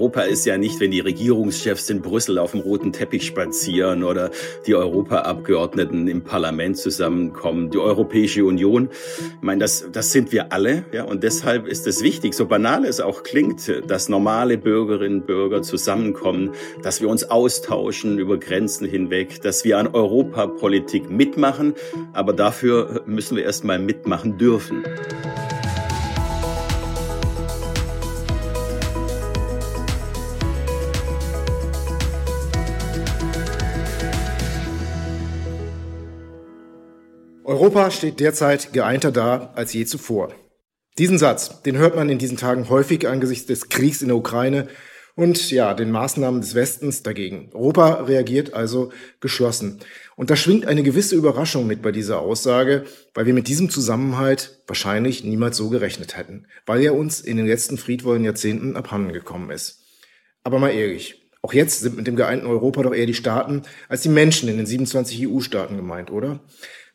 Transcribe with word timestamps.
Europa 0.00 0.22
ist 0.22 0.46
ja 0.46 0.56
nicht, 0.56 0.80
wenn 0.80 0.92
die 0.92 1.00
Regierungschefs 1.00 1.90
in 1.90 2.00
Brüssel 2.00 2.38
auf 2.38 2.52
dem 2.52 2.60
roten 2.60 2.90
Teppich 2.90 3.26
spazieren 3.26 4.02
oder 4.02 4.30
die 4.66 4.74
Europaabgeordneten 4.74 6.08
im 6.08 6.24
Parlament 6.24 6.78
zusammenkommen. 6.78 7.68
Die 7.68 7.76
Europäische 7.76 8.46
Union, 8.46 8.88
ich 9.18 9.42
meine, 9.42 9.60
das, 9.60 9.84
das 9.92 10.10
sind 10.10 10.32
wir 10.32 10.54
alle, 10.54 10.86
ja, 10.92 11.04
und 11.04 11.22
deshalb 11.22 11.66
ist 11.66 11.86
es 11.86 12.02
wichtig, 12.02 12.32
so 12.32 12.46
banal 12.46 12.86
es 12.86 13.02
auch 13.02 13.24
klingt, 13.24 13.70
dass 13.88 14.08
normale 14.08 14.56
Bürgerinnen 14.56 15.20
und 15.20 15.26
Bürger 15.26 15.60
zusammenkommen, 15.60 16.52
dass 16.82 17.02
wir 17.02 17.10
uns 17.10 17.24
austauschen 17.24 18.18
über 18.18 18.38
Grenzen 18.38 18.88
hinweg, 18.88 19.42
dass 19.42 19.64
wir 19.64 19.76
an 19.76 19.88
Europapolitik 19.88 21.10
mitmachen, 21.10 21.74
aber 22.14 22.32
dafür 22.32 23.02
müssen 23.04 23.36
wir 23.36 23.44
erst 23.44 23.64
mal 23.64 23.78
mitmachen 23.78 24.38
dürfen. 24.38 24.82
Europa 37.50 37.90
steht 37.90 38.20
derzeit 38.20 38.72
geeinter 38.72 39.10
da 39.10 39.50
als 39.56 39.72
je 39.72 39.84
zuvor. 39.84 40.32
Diesen 40.98 41.18
Satz, 41.18 41.62
den 41.62 41.78
hört 41.78 41.96
man 41.96 42.08
in 42.08 42.18
diesen 42.18 42.36
Tagen 42.36 42.68
häufig 42.68 43.08
angesichts 43.08 43.46
des 43.46 43.68
Kriegs 43.68 44.02
in 44.02 44.06
der 44.06 44.16
Ukraine 44.16 44.68
und 45.16 45.50
ja, 45.50 45.74
den 45.74 45.90
Maßnahmen 45.90 46.42
des 46.42 46.54
Westens 46.54 47.02
dagegen. 47.02 47.50
Europa 47.52 48.02
reagiert 48.02 48.54
also 48.54 48.92
geschlossen. 49.18 49.80
Und 50.14 50.30
da 50.30 50.36
schwingt 50.36 50.64
eine 50.64 50.84
gewisse 50.84 51.16
Überraschung 51.16 51.66
mit 51.66 51.82
bei 51.82 51.90
dieser 51.90 52.20
Aussage, 52.20 52.84
weil 53.14 53.26
wir 53.26 53.34
mit 53.34 53.48
diesem 53.48 53.68
Zusammenhalt 53.68 54.62
wahrscheinlich 54.68 55.24
niemals 55.24 55.56
so 55.56 55.70
gerechnet 55.70 56.16
hätten, 56.16 56.46
weil 56.66 56.80
er 56.84 56.94
uns 56.94 57.20
in 57.20 57.36
den 57.36 57.48
letzten 57.48 57.78
friedvollen 57.78 58.22
Jahrzehnten 58.22 58.76
abhanden 58.76 59.12
gekommen 59.12 59.50
ist. 59.50 59.80
Aber 60.44 60.60
mal 60.60 60.70
ehrlich, 60.70 61.20
auch 61.42 61.52
jetzt 61.52 61.80
sind 61.80 61.96
mit 61.96 62.06
dem 62.06 62.16
geeinten 62.16 62.46
Europa 62.46 62.82
doch 62.84 62.94
eher 62.94 63.06
die 63.06 63.14
Staaten 63.14 63.62
als 63.88 64.02
die 64.02 64.08
Menschen 64.08 64.48
in 64.48 64.58
den 64.58 64.66
27 64.66 65.26
EU-Staaten 65.26 65.76
gemeint, 65.76 66.12
oder? 66.12 66.38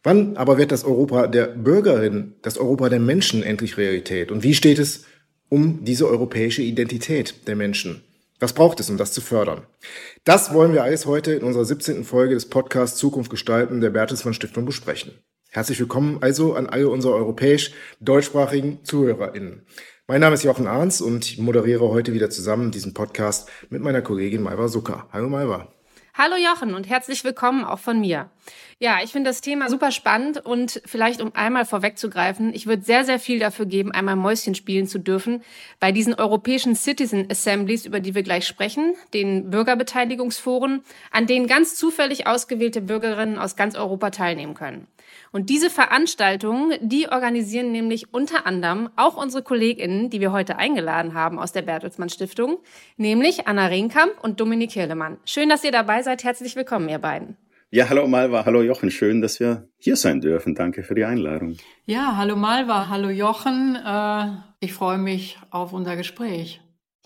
Wann 0.06 0.38
aber 0.38 0.60
wird 0.60 0.72
das 0.72 0.86
Europa 0.86 1.26
der 1.26 1.48
Bürgerin, 1.48 2.36
das 2.44 2.60
Europa 2.60 2.90
der 2.90 3.00
Menschen 3.00 3.42
endlich 3.42 3.76
Realität? 3.76 4.30
Und 4.30 4.44
wie 4.44 4.54
steht 4.54 4.78
es 4.78 5.06
um 5.50 5.84
diese 5.84 6.08
europäische 6.08 6.62
Identität 6.62 7.48
der 7.48 7.56
Menschen? 7.56 8.04
Was 8.40 8.54
braucht 8.54 8.80
es, 8.80 8.88
um 8.88 8.98
das 8.98 9.14
zu 9.14 9.22
fördern? 9.22 9.64
Das 10.24 10.54
wollen 10.54 10.74
wir 10.74 10.84
alles 10.84 11.08
heute 11.08 11.32
in 11.34 11.42
unserer 11.42 11.66
17. 11.66 12.04
Folge 12.04 12.36
des 12.36 12.48
Podcasts 12.48 13.00
Zukunft 13.00 13.32
gestalten 13.32 13.82
der 13.82 13.90
Bertelsmann 13.90 14.36
Stiftung 14.36 14.66
besprechen. 14.66 15.12
Herzlich 15.50 15.80
willkommen 15.80 16.20
also 16.22 16.54
an 16.54 16.68
alle 16.68 16.88
unsere 16.90 17.16
europäisch 17.16 17.72
deutschsprachigen 18.00 18.84
ZuhörerInnen. 18.84 19.66
Mein 20.06 20.22
Name 20.22 20.36
ist 20.36 20.44
Jochen 20.44 20.68
Arns 20.68 21.02
und 21.02 21.26
ich 21.26 21.40
moderiere 21.40 21.90
heute 21.90 22.14
wieder 22.14 22.30
zusammen 22.30 22.70
diesen 22.70 22.94
Podcast 22.94 23.50
mit 23.72 23.82
meiner 23.82 24.04
Kollegin 24.04 24.44
Malva 24.44 24.68
Zucker. 24.68 25.08
Hallo 25.12 25.30
Malva. 25.30 25.75
Hallo 26.18 26.38
Jochen 26.38 26.76
und 26.76 26.88
herzlich 26.88 27.26
willkommen 27.26 27.66
auch 27.66 27.80
von 27.80 28.00
mir. 28.00 28.30
Ja, 28.80 29.00
ich 29.04 29.12
finde 29.12 29.30
das 29.30 29.42
Thema 29.42 29.70
super 29.70 29.92
spannend 29.92 30.38
und 30.38 30.82
vielleicht 30.86 31.20
um 31.20 31.36
einmal 31.36 31.66
vorwegzugreifen, 31.66 32.54
ich 32.54 32.68
würde 32.68 32.84
sehr, 32.84 33.04
sehr 33.04 33.20
viel 33.20 33.38
dafür 33.38 33.66
geben, 33.66 33.92
einmal 33.92 34.16
Mäuschen 34.16 34.56
spielen 34.56 34.88
zu 34.88 34.98
dürfen 34.98 35.44
bei 35.82 35.92
diesen 35.92 36.14
europäischen 36.14 36.74
Citizen 36.74 37.30
Assemblies, 37.30 37.86
über 37.86 38.00
die 38.00 38.16
wir 38.16 38.24
gleich 38.24 38.48
sprechen, 38.48 38.96
den 39.14 39.50
Bürgerbeteiligungsforen, 39.50 40.86
an 41.12 41.28
denen 41.28 41.48
ganz 41.48 41.76
zufällig 41.76 42.28
ausgewählte 42.28 42.80
Bürgerinnen 42.80 43.38
aus 43.38 43.58
ganz 43.58 43.76
Europa 43.76 44.10
teilnehmen 44.12 44.54
können. 44.54 44.88
Und 45.36 45.50
diese 45.50 45.70
Veranstaltungen, 45.70 46.78
die 46.80 47.10
organisieren 47.10 47.74
nämlich 47.74 48.14
unter 48.14 48.48
anderem 48.48 48.88
auch 48.96 49.22
unsere 49.22 49.44
KollegInnen, 49.44 50.10
die 50.10 50.22
wir 50.22 50.32
heute 50.32 50.56
eingeladen 50.56 51.14
haben 51.14 51.40
aus 51.40 51.52
der 51.52 51.64
Bertelsmann 51.64 52.08
Stiftung, 52.08 52.60
nämlich 52.96 53.46
Anna 53.46 53.66
Rehnkamp 53.66 54.14
und 54.22 54.40
Dominik 54.40 54.72
Hirlemann. 54.72 55.18
Schön, 55.26 55.50
dass 55.50 55.66
ihr 55.66 55.74
dabei 55.74 56.04
seid. 56.04 56.24
Herzlich 56.24 56.56
willkommen, 56.56 56.88
ihr 56.88 57.00
beiden. 57.00 57.36
Ja, 57.70 57.90
hallo 57.90 58.08
Malva, 58.08 58.46
hallo 58.46 58.62
Jochen, 58.62 58.92
schön, 58.92 59.22
dass 59.22 59.42
wir 59.42 59.68
hier 59.78 59.98
sein 59.98 60.22
dürfen. 60.22 60.56
Danke 60.56 60.84
für 60.84 60.96
die 60.96 61.04
Einladung. 61.04 61.58
Ja, 61.86 62.16
hallo 62.16 62.38
Malva, 62.38 62.88
hallo 62.88 63.10
Jochen. 63.10 63.76
Äh, 63.76 64.38
ich 64.62 64.72
freue 64.72 65.00
mich 65.00 65.38
auf 65.50 65.74
unser 65.74 65.98
Gespräch. 65.98 66.62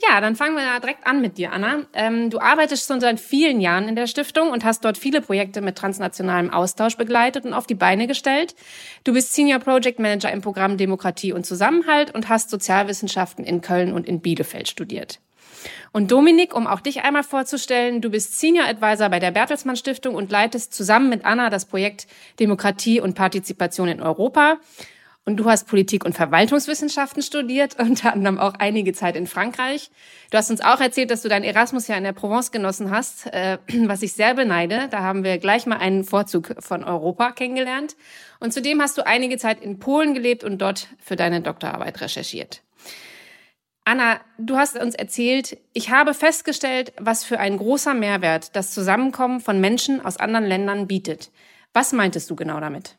Ja, 0.07 0.21
dann 0.21 0.35
fangen 0.35 0.55
wir 0.55 0.63
da 0.63 0.79
direkt 0.79 1.05
an 1.05 1.21
mit 1.21 1.37
dir, 1.37 1.51
Anna. 1.51 1.81
Ähm, 1.93 2.29
du 2.29 2.39
arbeitest 2.39 2.87
schon 2.87 3.01
seit 3.01 3.19
vielen 3.19 3.59
Jahren 3.59 3.89
in 3.89 3.95
der 3.95 4.07
Stiftung 4.07 4.49
und 4.49 4.63
hast 4.63 4.85
dort 4.85 4.97
viele 4.97 5.21
Projekte 5.21 5.61
mit 5.61 5.77
transnationalem 5.77 6.51
Austausch 6.51 6.95
begleitet 6.95 7.43
und 7.45 7.53
auf 7.53 7.67
die 7.67 7.75
Beine 7.75 8.07
gestellt. 8.07 8.55
Du 9.03 9.13
bist 9.13 9.33
Senior 9.33 9.59
Project 9.59 9.99
Manager 9.99 10.31
im 10.31 10.41
Programm 10.41 10.77
Demokratie 10.77 11.33
und 11.33 11.45
Zusammenhalt 11.45 12.15
und 12.15 12.29
hast 12.29 12.49
Sozialwissenschaften 12.49 13.43
in 13.43 13.59
Köln 13.61 13.91
und 13.91 14.07
in 14.07 14.21
Bielefeld 14.21 14.69
studiert. 14.69 15.19
Und 15.91 16.11
Dominik, 16.11 16.55
um 16.55 16.67
auch 16.67 16.79
dich 16.79 17.01
einmal 17.01 17.23
vorzustellen, 17.23 17.99
du 17.99 18.09
bist 18.09 18.39
Senior 18.39 18.67
Advisor 18.67 19.09
bei 19.09 19.19
der 19.19 19.31
Bertelsmann 19.31 19.75
Stiftung 19.75 20.15
und 20.15 20.31
leitest 20.31 20.73
zusammen 20.73 21.09
mit 21.09 21.25
Anna 21.25 21.49
das 21.49 21.65
Projekt 21.65 22.07
Demokratie 22.39 23.01
und 23.01 23.15
Partizipation 23.15 23.89
in 23.89 24.01
Europa. 24.01 24.59
Und 25.29 25.37
du 25.37 25.45
hast 25.45 25.67
Politik 25.67 26.05
und 26.05 26.13
Verwaltungswissenschaften 26.13 27.21
studiert, 27.21 27.75
unter 27.79 28.13
anderem 28.13 28.39
auch 28.39 28.55
einige 28.57 28.93
Zeit 28.93 29.15
in 29.15 29.27
Frankreich. 29.27 29.91
Du 30.31 30.39
hast 30.39 30.49
uns 30.49 30.59
auch 30.59 30.81
erzählt, 30.81 31.11
dass 31.11 31.21
du 31.21 31.29
dein 31.29 31.43
Erasmus 31.43 31.87
ja 31.87 31.95
in 31.97 32.03
der 32.03 32.13
Provence 32.13 32.51
genossen 32.51 32.89
hast, 32.89 33.27
äh, 33.27 33.59
was 33.85 34.01
ich 34.01 34.13
sehr 34.13 34.33
beneide. 34.33 34.87
Da 34.89 35.01
haben 35.01 35.23
wir 35.23 35.37
gleich 35.37 35.67
mal 35.67 35.77
einen 35.77 36.03
Vorzug 36.03 36.55
von 36.57 36.83
Europa 36.83 37.29
kennengelernt. 37.29 37.95
Und 38.39 38.53
zudem 38.53 38.81
hast 38.81 38.97
du 38.97 39.05
einige 39.05 39.37
Zeit 39.37 39.61
in 39.61 39.77
Polen 39.77 40.15
gelebt 40.15 40.43
und 40.43 40.57
dort 40.63 40.87
für 40.97 41.15
deine 41.15 41.41
Doktorarbeit 41.41 42.01
recherchiert. 42.01 42.63
Anna, 43.85 44.21
du 44.39 44.57
hast 44.57 44.79
uns 44.79 44.95
erzählt, 44.95 45.59
ich 45.73 45.91
habe 45.91 46.15
festgestellt, 46.15 46.91
was 46.97 47.23
für 47.23 47.39
ein 47.39 47.57
großer 47.57 47.93
Mehrwert 47.93 48.55
das 48.55 48.71
Zusammenkommen 48.71 49.41
von 49.41 49.61
Menschen 49.61 50.03
aus 50.03 50.17
anderen 50.17 50.45
Ländern 50.45 50.87
bietet. 50.87 51.29
Was 51.71 51.93
meintest 51.93 52.31
du 52.31 52.35
genau 52.35 52.59
damit? 52.59 52.98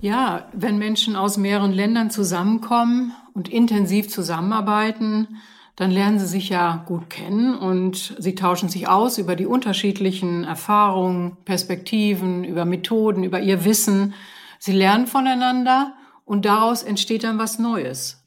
Ja, 0.00 0.48
wenn 0.52 0.78
Menschen 0.78 1.16
aus 1.16 1.38
mehreren 1.38 1.72
Ländern 1.72 2.10
zusammenkommen 2.10 3.12
und 3.32 3.48
intensiv 3.48 4.08
zusammenarbeiten, 4.08 5.38
dann 5.74 5.90
lernen 5.90 6.18
sie 6.18 6.26
sich 6.26 6.48
ja 6.48 6.84
gut 6.86 7.10
kennen 7.10 7.54
und 7.54 8.14
sie 8.18 8.34
tauschen 8.34 8.68
sich 8.68 8.88
aus 8.88 9.18
über 9.18 9.36
die 9.36 9.46
unterschiedlichen 9.46 10.44
Erfahrungen, 10.44 11.36
Perspektiven, 11.44 12.44
über 12.44 12.64
Methoden, 12.64 13.24
über 13.24 13.40
ihr 13.40 13.64
Wissen. 13.64 14.14
Sie 14.58 14.72
lernen 14.72 15.06
voneinander 15.06 15.94
und 16.24 16.44
daraus 16.44 16.82
entsteht 16.82 17.24
dann 17.24 17.38
was 17.38 17.58
Neues. 17.58 18.22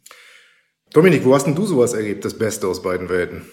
Dominik, 0.92 1.24
wo 1.26 1.36
hast 1.36 1.46
denn 1.46 1.56
du 1.56 1.66
sowas 1.66 1.94
erlebt, 1.94 2.26
das 2.26 2.38
Beste 2.38 2.68
aus 2.68 2.82
beiden 2.82 3.10
Welten? 3.10 3.44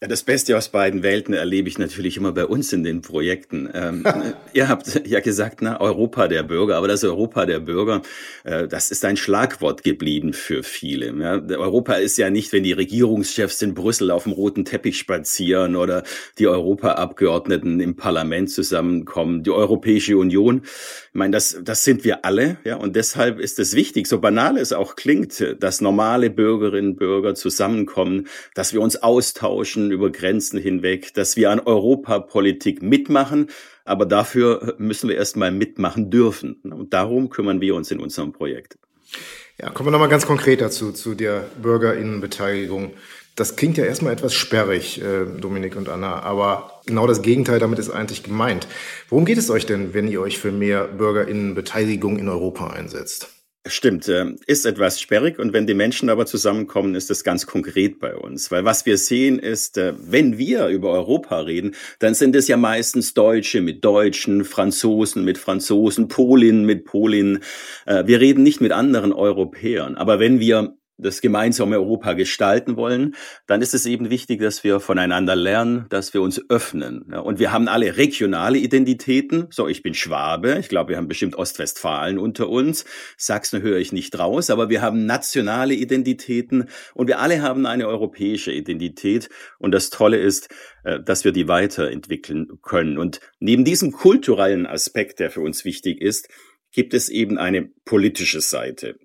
Ja, 0.00 0.06
das 0.06 0.22
Beste 0.22 0.56
aus 0.56 0.68
beiden 0.68 1.02
Welten 1.02 1.34
erlebe 1.34 1.68
ich 1.68 1.76
natürlich 1.76 2.16
immer 2.16 2.30
bei 2.30 2.46
uns 2.46 2.72
in 2.72 2.84
den 2.84 3.02
Projekten. 3.02 3.68
Ähm, 3.74 4.04
ihr 4.52 4.68
habt 4.68 5.04
ja 5.08 5.18
gesagt, 5.18 5.60
na, 5.60 5.80
Europa 5.80 6.28
der 6.28 6.44
Bürger, 6.44 6.76
aber 6.76 6.86
das 6.86 7.02
Europa 7.02 7.46
der 7.46 7.58
Bürger, 7.58 8.02
äh, 8.44 8.68
das 8.68 8.92
ist 8.92 9.04
ein 9.04 9.16
Schlagwort 9.16 9.82
geblieben 9.82 10.34
für 10.34 10.62
viele. 10.62 11.12
Ja. 11.18 11.42
Europa 11.58 11.94
ist 11.94 12.16
ja 12.16 12.30
nicht, 12.30 12.52
wenn 12.52 12.62
die 12.62 12.74
Regierungschefs 12.74 13.60
in 13.60 13.74
Brüssel 13.74 14.12
auf 14.12 14.22
dem 14.22 14.34
roten 14.34 14.64
Teppich 14.64 15.00
spazieren 15.00 15.74
oder 15.74 16.04
die 16.38 16.46
Europaabgeordneten 16.46 17.80
im 17.80 17.96
Parlament 17.96 18.52
zusammenkommen. 18.52 19.42
Die 19.42 19.50
Europäische 19.50 20.16
Union, 20.16 20.62
ich 20.62 21.14
meine, 21.14 21.32
das, 21.32 21.58
das 21.64 21.82
sind 21.82 22.04
wir 22.04 22.24
alle, 22.24 22.58
ja, 22.62 22.76
und 22.76 22.94
deshalb 22.94 23.40
ist 23.40 23.58
es 23.58 23.74
wichtig, 23.74 24.06
so 24.06 24.20
banal 24.20 24.58
es 24.58 24.72
auch 24.72 24.94
klingt, 24.94 25.56
dass 25.58 25.80
normale 25.80 26.30
Bürgerinnen 26.30 26.90
und 26.90 26.96
Bürger 26.98 27.34
zusammenkommen, 27.34 28.28
dass 28.54 28.72
wir 28.72 28.80
uns 28.80 29.02
austauschen, 29.02 29.87
über 29.90 30.10
Grenzen 30.10 30.58
hinweg, 30.58 31.14
dass 31.14 31.36
wir 31.36 31.50
an 31.50 31.60
Europapolitik 31.60 32.82
mitmachen, 32.82 33.48
aber 33.84 34.06
dafür 34.06 34.74
müssen 34.78 35.08
wir 35.08 35.16
erstmal 35.16 35.50
mitmachen 35.50 36.10
dürfen. 36.10 36.60
Und 36.62 36.92
darum 36.92 37.30
kümmern 37.30 37.60
wir 37.60 37.74
uns 37.74 37.90
in 37.90 38.00
unserem 38.00 38.32
Projekt. 38.32 38.78
Ja, 39.60 39.70
kommen 39.70 39.88
wir 39.88 39.90
nochmal 39.90 40.08
ganz 40.08 40.26
konkret 40.26 40.60
dazu, 40.60 40.92
zu 40.92 41.14
der 41.14 41.46
Bürgerinnenbeteiligung. 41.60 42.92
Das 43.34 43.56
klingt 43.56 43.76
ja 43.76 43.84
erstmal 43.84 44.12
etwas 44.12 44.34
sperrig, 44.34 45.00
äh, 45.00 45.24
Dominik 45.40 45.76
und 45.76 45.88
Anna, 45.88 46.22
aber 46.22 46.82
genau 46.86 47.06
das 47.06 47.22
Gegenteil 47.22 47.58
damit 47.60 47.78
ist 47.78 47.90
eigentlich 47.90 48.22
gemeint. 48.22 48.66
Worum 49.08 49.24
geht 49.24 49.38
es 49.38 49.50
euch 49.50 49.64
denn, 49.64 49.94
wenn 49.94 50.08
ihr 50.08 50.20
euch 50.20 50.38
für 50.38 50.52
mehr 50.52 50.84
Bürgerinnenbeteiligung 50.84 52.18
in 52.18 52.28
Europa 52.28 52.68
einsetzt? 52.68 53.37
Stimmt, 53.68 54.08
äh, 54.08 54.26
ist 54.46 54.64
etwas 54.64 55.00
sperrig 55.00 55.38
und 55.38 55.52
wenn 55.52 55.66
die 55.66 55.74
Menschen 55.74 56.08
aber 56.08 56.26
zusammenkommen, 56.26 56.94
ist 56.94 57.10
es 57.10 57.22
ganz 57.22 57.46
konkret 57.46 57.98
bei 57.98 58.14
uns. 58.16 58.50
Weil 58.50 58.64
was 58.64 58.86
wir 58.86 58.96
sehen 58.96 59.38
ist, 59.38 59.76
äh, 59.76 59.92
wenn 59.98 60.38
wir 60.38 60.68
über 60.68 60.90
Europa 60.90 61.40
reden, 61.40 61.74
dann 61.98 62.14
sind 62.14 62.34
es 62.34 62.48
ja 62.48 62.56
meistens 62.56 63.14
Deutsche 63.14 63.60
mit 63.60 63.84
Deutschen, 63.84 64.44
Franzosen 64.44 65.24
mit 65.24 65.36
Franzosen, 65.38 66.08
Polinnen 66.08 66.64
mit 66.64 66.84
Polinnen. 66.84 67.42
Äh, 67.84 68.06
wir 68.06 68.20
reden 68.20 68.42
nicht 68.42 68.60
mit 68.60 68.72
anderen 68.72 69.12
Europäern. 69.12 69.96
Aber 69.96 70.18
wenn 70.18 70.40
wir 70.40 70.77
das 70.98 71.20
gemeinsame 71.20 71.76
Europa 71.76 72.12
gestalten 72.12 72.76
wollen, 72.76 73.14
dann 73.46 73.62
ist 73.62 73.72
es 73.72 73.86
eben 73.86 74.10
wichtig, 74.10 74.40
dass 74.40 74.64
wir 74.64 74.80
voneinander 74.80 75.36
lernen, 75.36 75.86
dass 75.88 76.12
wir 76.12 76.20
uns 76.20 76.42
öffnen. 76.50 77.02
Und 77.14 77.38
wir 77.38 77.52
haben 77.52 77.68
alle 77.68 77.96
regionale 77.96 78.58
Identitäten. 78.58 79.46
So, 79.50 79.68
ich 79.68 79.82
bin 79.82 79.94
Schwabe. 79.94 80.58
Ich 80.58 80.68
glaube, 80.68 80.90
wir 80.90 80.96
haben 80.96 81.08
bestimmt 81.08 81.36
Ostwestfalen 81.36 82.18
unter 82.18 82.48
uns. 82.48 82.84
Sachsen 83.16 83.62
höre 83.62 83.78
ich 83.78 83.92
nicht 83.92 84.18
raus, 84.18 84.50
aber 84.50 84.68
wir 84.68 84.82
haben 84.82 85.06
nationale 85.06 85.74
Identitäten 85.74 86.68
und 86.94 87.06
wir 87.06 87.20
alle 87.20 87.42
haben 87.42 87.64
eine 87.66 87.86
europäische 87.86 88.52
Identität. 88.52 89.28
Und 89.58 89.72
das 89.72 89.90
Tolle 89.90 90.18
ist, 90.18 90.48
äh, 90.84 91.00
dass 91.00 91.24
wir 91.24 91.32
die 91.32 91.48
weiterentwickeln 91.48 92.58
können. 92.62 92.98
Und 92.98 93.20
neben 93.38 93.64
diesem 93.64 93.92
kulturellen 93.92 94.66
Aspekt, 94.66 95.20
der 95.20 95.30
für 95.30 95.40
uns 95.40 95.64
wichtig 95.64 96.00
ist, 96.00 96.28
gibt 96.72 96.94
es 96.94 97.08
eben 97.08 97.38
eine 97.38 97.70
politische 97.84 98.40
Seite. 98.40 98.98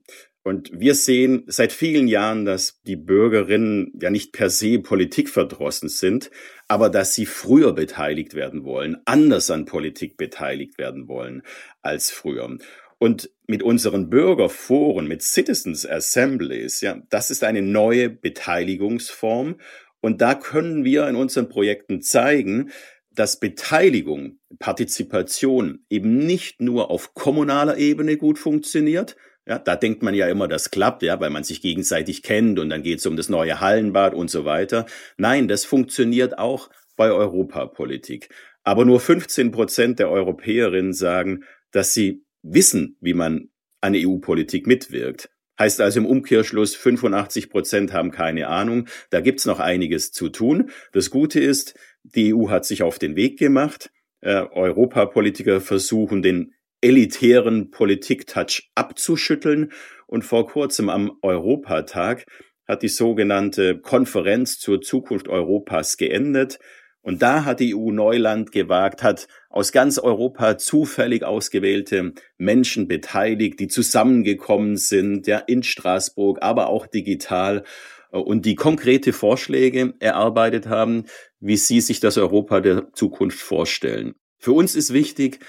Und 0.44 0.72
wir 0.74 0.94
sehen 0.94 1.44
seit 1.48 1.72
vielen 1.72 2.08
Jahren, 2.10 2.44
dass 2.44 2.82
die 2.82 2.98
Bürgerinnen 2.98 3.94
ja 4.02 4.10
nicht 4.10 4.34
per 4.34 4.50
se 4.50 4.80
politikverdrossen 4.80 5.88
sind, 5.88 6.32
aber 6.68 6.90
dass 6.90 7.16
sie 7.16 7.26
früher 7.26 7.72
beteiligt 7.72 8.34
werden 8.34 8.66
wollen, 8.66 8.98
anders 9.06 9.50
an 9.50 9.66
Politik 9.66 10.18
beteiligt 10.18 10.78
werden 10.78 11.08
wollen 11.08 11.44
als 11.82 12.12
früher. 12.12 12.58
Und 12.98 13.30
mit 13.48 13.64
unseren 13.64 14.10
Bürgerforen, 14.10 15.08
mit 15.08 15.22
Citizens 15.22 15.86
Assemblies, 15.86 16.82
ja, 16.82 17.02
das 17.10 17.32
ist 17.32 17.44
eine 17.44 17.62
neue 17.62 18.10
Beteiligungsform. 18.10 19.56
Und 20.02 20.22
da 20.22 20.36
können 20.36 20.84
wir 20.84 21.08
in 21.08 21.16
unseren 21.16 21.48
Projekten 21.48 22.02
zeigen, 22.02 22.72
dass 23.12 23.40
Beteiligung, 23.40 24.40
Partizipation 24.60 25.86
eben 25.90 26.18
nicht 26.18 26.62
nur 26.62 26.92
auf 26.92 27.14
kommunaler 27.14 27.78
Ebene 27.78 28.18
gut 28.18 28.40
funktioniert, 28.40 29.16
ja, 29.46 29.60
da 29.60 29.76
denkt 29.76 30.04
man 30.04 30.14
ja 30.14 30.28
immer, 30.28 30.48
das 30.48 30.72
klappt, 30.72 31.04
ja, 31.04 31.20
weil 31.20 31.30
man 31.30 31.44
sich 31.44 31.62
gegenseitig 31.62 32.24
kennt 32.24 32.60
und 32.60 32.70
dann 32.70 32.84
geht 32.84 33.00
es 33.00 33.06
um 33.06 33.18
das 33.18 33.30
neue 33.30 33.60
Hallenbad 33.60 34.14
und 34.14 34.30
so 34.30 34.46
weiter. 34.46 34.86
Nein, 35.18 35.48
das 35.48 35.66
funktioniert 35.66 36.38
auch 36.38 36.70
bei 36.96 37.12
Europapolitik. 37.12 38.30
Aber 38.64 38.86
nur 38.86 39.00
15 39.00 39.52
Prozent 39.52 40.00
der 40.00 40.10
Europäerinnen 40.10 40.94
sagen, 40.94 41.44
dass 41.72 41.94
sie 41.94 42.24
wissen, 42.42 42.98
wie 43.02 43.14
man 43.14 43.50
an 43.82 43.94
EU-Politik 43.96 44.68
mitwirkt. 44.68 45.30
Heißt 45.60 45.82
also 45.82 46.00
im 46.00 46.06
Umkehrschluss, 46.06 46.76
85 46.76 47.50
Prozent 47.50 47.94
haben 47.94 48.12
keine 48.12 48.48
Ahnung. 48.48 48.88
Da 49.10 49.20
gibt's 49.20 49.46
noch 49.46 49.60
einiges 49.60 50.12
zu 50.12 50.30
tun. 50.30 50.70
Das 50.94 51.10
Gute 51.10 51.40
ist, 51.40 51.78
die 52.04 52.34
EU 52.34 52.50
hat 52.50 52.66
sich 52.66 52.82
auf 52.82 52.98
den 52.98 53.16
Weg 53.16 53.38
gemacht. 53.38 53.92
Äh, 54.22 54.46
Europapolitiker 54.52 55.62
versuchen, 55.62 56.22
den 56.22 56.54
elitären 56.84 57.72
Politik-Touch 57.72 58.70
abzuschütteln. 58.76 59.72
Und 60.06 60.24
vor 60.24 60.48
kurzem 60.48 60.90
am 60.90 61.12
Europatag 61.22 62.26
hat 62.68 62.84
die 62.84 62.90
sogenannte 62.90 63.80
Konferenz 63.80 64.60
zur 64.60 64.82
Zukunft 64.82 65.28
Europas 65.28 65.98
geendet. 65.98 66.60
Und 67.02 67.22
da 67.22 67.44
hat 67.44 67.60
die 67.60 67.76
EU 67.76 67.92
Neuland 67.92 68.52
gewagt, 68.52 69.04
hat 69.04 69.28
aus 69.50 69.74
ganz 69.74 70.00
Europa 70.00 70.58
zufällig 70.58 71.24
ausgewählte 71.24 72.14
Menschen 72.38 72.88
beteiligt, 72.88 73.60
die 73.60 73.68
zusammengekommen 73.68 74.78
sind, 74.78 75.28
ja, 75.28 75.40
in 75.40 75.64
Straßburg, 75.64 76.42
aber 76.42 76.68
auch 76.68 76.88
digital 76.88 77.64
und 78.10 78.46
die 78.46 78.56
konkrete 78.56 79.12
Vorschläge 79.12 79.96
erarbeitet 80.00 80.68
haben, 80.68 81.06
wie 81.40 81.58
sie 81.58 81.82
sich 81.82 82.00
das 82.00 82.18
Europa 82.18 82.62
der 82.62 82.94
Zukunft 82.94 83.40
vorstellen. 83.40 84.14
Für 84.38 84.52
uns 84.54 84.76
ist 84.76 84.94
wichtig, 84.94 85.40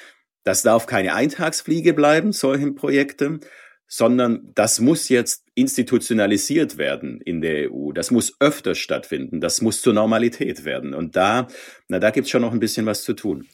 das 0.44 0.62
darf 0.62 0.86
keine 0.86 1.14
Eintagsfliege 1.14 1.94
bleiben, 1.94 2.32
solche 2.32 2.70
Projekte, 2.72 3.40
sondern 3.86 4.50
das 4.54 4.80
muss 4.80 5.08
jetzt 5.08 5.44
institutionalisiert 5.54 6.78
werden 6.78 7.20
in 7.20 7.40
der 7.40 7.70
EU. 7.70 7.92
Das 7.92 8.10
muss 8.10 8.34
öfter 8.40 8.74
stattfinden. 8.74 9.40
Das 9.40 9.60
muss 9.60 9.82
zur 9.82 9.92
Normalität 9.92 10.64
werden. 10.64 10.94
Und 10.94 11.16
da, 11.16 11.48
na, 11.88 11.98
da 11.98 12.10
gibt's 12.10 12.30
schon 12.30 12.42
noch 12.42 12.52
ein 12.52 12.60
bisschen 12.60 12.86
was 12.86 13.02
zu 13.02 13.12
tun. 13.12 13.46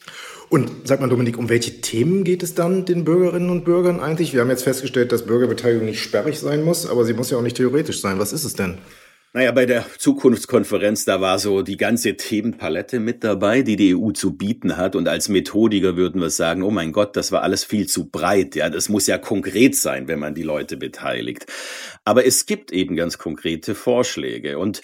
Und 0.49 0.69
sag 0.85 0.99
mal, 0.99 1.09
Dominik, 1.09 1.37
um 1.37 1.49
welche 1.49 1.81
Themen 1.81 2.23
geht 2.23 2.43
es 2.43 2.55
dann 2.55 2.85
den 2.85 3.03
Bürgerinnen 3.03 3.49
und 3.49 3.65
Bürgern 3.65 3.99
eigentlich? 3.99 4.33
Wir 4.33 4.41
haben 4.41 4.49
jetzt 4.49 4.63
festgestellt, 4.63 5.11
dass 5.11 5.25
Bürgerbeteiligung 5.25 5.85
nicht 5.85 6.01
sperrig 6.01 6.39
sein 6.39 6.63
muss, 6.63 6.89
aber 6.89 7.05
sie 7.05 7.13
muss 7.13 7.29
ja 7.29 7.37
auch 7.37 7.43
nicht 7.43 7.57
theoretisch 7.57 8.01
sein. 8.01 8.17
Was 8.17 8.33
ist 8.33 8.43
es 8.43 8.53
denn? 8.53 8.79
Naja, 9.33 9.53
bei 9.53 9.65
der 9.65 9.85
Zukunftskonferenz, 9.97 11.05
da 11.05 11.21
war 11.21 11.39
so 11.39 11.61
die 11.61 11.77
ganze 11.77 12.17
Themenpalette 12.17 12.99
mit 12.99 13.23
dabei, 13.23 13.61
die 13.61 13.77
die 13.77 13.95
EU 13.95 14.11
zu 14.11 14.35
bieten 14.35 14.75
hat. 14.75 14.93
Und 14.93 15.07
als 15.07 15.29
Methodiker 15.29 15.95
würden 15.95 16.19
wir 16.19 16.29
sagen, 16.29 16.63
oh 16.63 16.69
mein 16.69 16.91
Gott, 16.91 17.15
das 17.15 17.31
war 17.31 17.41
alles 17.41 17.63
viel 17.63 17.87
zu 17.87 18.09
breit. 18.09 18.55
Ja, 18.55 18.69
das 18.69 18.89
muss 18.89 19.07
ja 19.07 19.17
konkret 19.17 19.77
sein, 19.77 20.09
wenn 20.09 20.19
man 20.19 20.35
die 20.35 20.43
Leute 20.43 20.75
beteiligt. 20.75 21.45
Aber 22.03 22.25
es 22.25 22.45
gibt 22.45 22.73
eben 22.73 22.97
ganz 22.97 23.17
konkrete 23.19 23.73
Vorschläge. 23.73 24.57
Und 24.59 24.81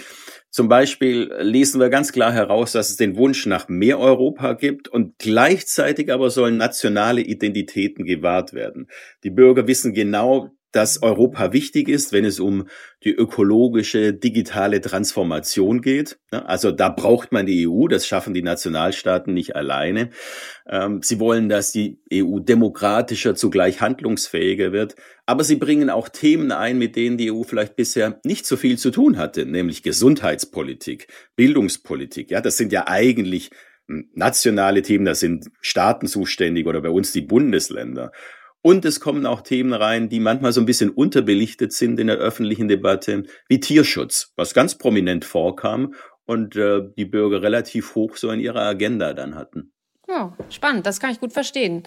zum 0.49 0.69
Beispiel 0.69 1.29
lesen 1.41 1.81
wir 1.81 1.89
ganz 1.89 2.13
klar 2.13 2.31
heraus, 2.31 2.71
dass 2.71 2.89
es 2.89 2.95
den 2.95 3.17
Wunsch 3.17 3.47
nach 3.47 3.67
mehr 3.67 3.99
Europa 3.99 4.53
gibt 4.53 4.87
und 4.87 5.19
gleichzeitig 5.19 6.09
aber 6.09 6.29
sollen 6.29 6.55
nationale 6.55 7.19
Identitäten 7.19 8.05
gewahrt 8.05 8.53
werden. 8.53 8.87
Die 9.25 9.29
Bürger 9.29 9.67
wissen 9.67 9.93
genau, 9.93 10.56
dass 10.77 11.01
Europa 11.01 11.53
wichtig 11.53 11.89
ist, 11.89 12.13
wenn 12.13 12.23
es 12.23 12.39
um 12.39 12.67
die 13.03 13.11
ökologische 13.11 14.13
digitale 14.13 14.79
Transformation 14.79 15.81
geht. 15.81 16.19
Also 16.29 16.69
da 16.69 16.89
braucht 16.89 17.31
man 17.31 17.47
die 17.47 17.67
EU, 17.67 17.87
das 17.87 18.05
schaffen 18.05 18.35
die 18.35 18.43
Nationalstaaten 18.43 19.33
nicht 19.33 19.55
alleine. 19.55 20.11
Ähm, 20.69 21.01
sie 21.01 21.19
wollen, 21.19 21.49
dass 21.49 21.71
die 21.71 21.99
EU 22.13 22.37
demokratischer, 22.37 23.33
zugleich 23.33 23.81
handlungsfähiger 23.81 24.71
wird. 24.71 24.95
Aber 25.25 25.43
sie 25.43 25.55
bringen 25.55 25.89
auch 25.89 26.09
Themen 26.09 26.51
ein, 26.51 26.77
mit 26.77 26.95
denen 26.95 27.17
die 27.17 27.31
EU 27.31 27.41
vielleicht 27.41 27.75
bisher 27.75 28.19
nicht 28.23 28.45
so 28.45 28.55
viel 28.55 28.77
zu 28.77 28.91
tun 28.91 29.17
hatte, 29.17 29.47
nämlich 29.47 29.81
Gesundheitspolitik, 29.81 31.07
Bildungspolitik. 31.35 32.29
Ja, 32.29 32.39
das 32.39 32.55
sind 32.55 32.71
ja 32.71 32.87
eigentlich 32.87 33.49
hm, 33.87 34.11
nationale 34.13 34.83
Themen, 34.83 35.05
das 35.05 35.21
sind 35.21 35.49
Staaten 35.59 36.05
zuständig 36.05 36.67
oder 36.67 36.81
bei 36.81 36.91
uns 36.91 37.13
die 37.13 37.21
Bundesländer. 37.21 38.11
Und 38.67 38.83
es 38.83 38.99
kommen 38.99 39.25
auch 39.25 39.39
Themen 39.39 39.71
rein, 39.71 40.09
die 40.09 40.19
manchmal 40.19 40.51
so 40.51 40.59
ein 40.59 40.65
bisschen 40.65 40.89
unterbelichtet 40.89 41.71
sind 41.71 42.01
in 42.01 42.07
der 42.07 42.17
öffentlichen 42.17 42.67
Debatte, 42.67 43.23
wie 43.47 43.61
Tierschutz, 43.61 44.33
was 44.35 44.53
ganz 44.53 44.77
prominent 44.77 45.23
vorkam 45.23 45.93
und 46.25 46.57
äh, 46.57 46.81
die 46.97 47.05
Bürger 47.05 47.41
relativ 47.41 47.95
hoch 47.95 48.17
so 48.17 48.29
in 48.29 48.41
ihrer 48.41 48.63
Agenda 48.63 49.13
dann 49.13 49.35
hatten. 49.35 49.71
Ja, 50.09 50.35
spannend, 50.49 50.85
das 50.85 50.99
kann 50.99 51.11
ich 51.11 51.21
gut 51.21 51.31
verstehen. 51.31 51.83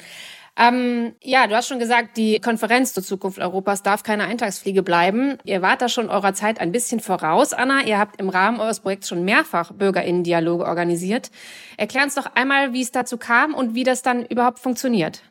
Ähm, 0.57 1.15
ja, 1.23 1.47
du 1.47 1.55
hast 1.55 1.69
schon 1.69 1.81
gesagt, 1.81 2.17
die 2.17 2.41
Konferenz 2.41 2.95
zur 2.95 3.03
Zukunft 3.03 3.39
Europas 3.41 3.83
darf 3.83 4.03
keine 4.03 4.25
Eintagsfliege 4.25 4.83
bleiben. 4.83 5.37
Ihr 5.45 5.61
wart 5.61 5.83
da 5.83 5.91
schon 5.91 6.09
eurer 6.09 6.33
Zeit 6.33 6.63
ein 6.63 6.73
bisschen 6.73 7.01
voraus, 7.01 7.53
Anna. 7.53 7.85
Ihr 7.85 7.99
habt 7.99 8.19
im 8.19 8.31
Rahmen 8.31 8.59
eures 8.59 8.81
Projekts 8.81 9.11
schon 9.11 9.27
mehrfach 9.27 9.73
Bürgerinnen-Dialoge 9.73 10.65
organisiert. 10.65 11.31
Erklär 11.77 12.05
uns 12.05 12.15
doch 12.15 12.35
einmal, 12.37 12.73
wie 12.73 12.81
es 12.81 12.91
dazu 12.91 13.19
kam 13.19 13.53
und 13.53 13.75
wie 13.75 13.85
das 13.85 14.01
dann 14.01 14.25
überhaupt 14.25 14.61
funktioniert. 14.61 15.23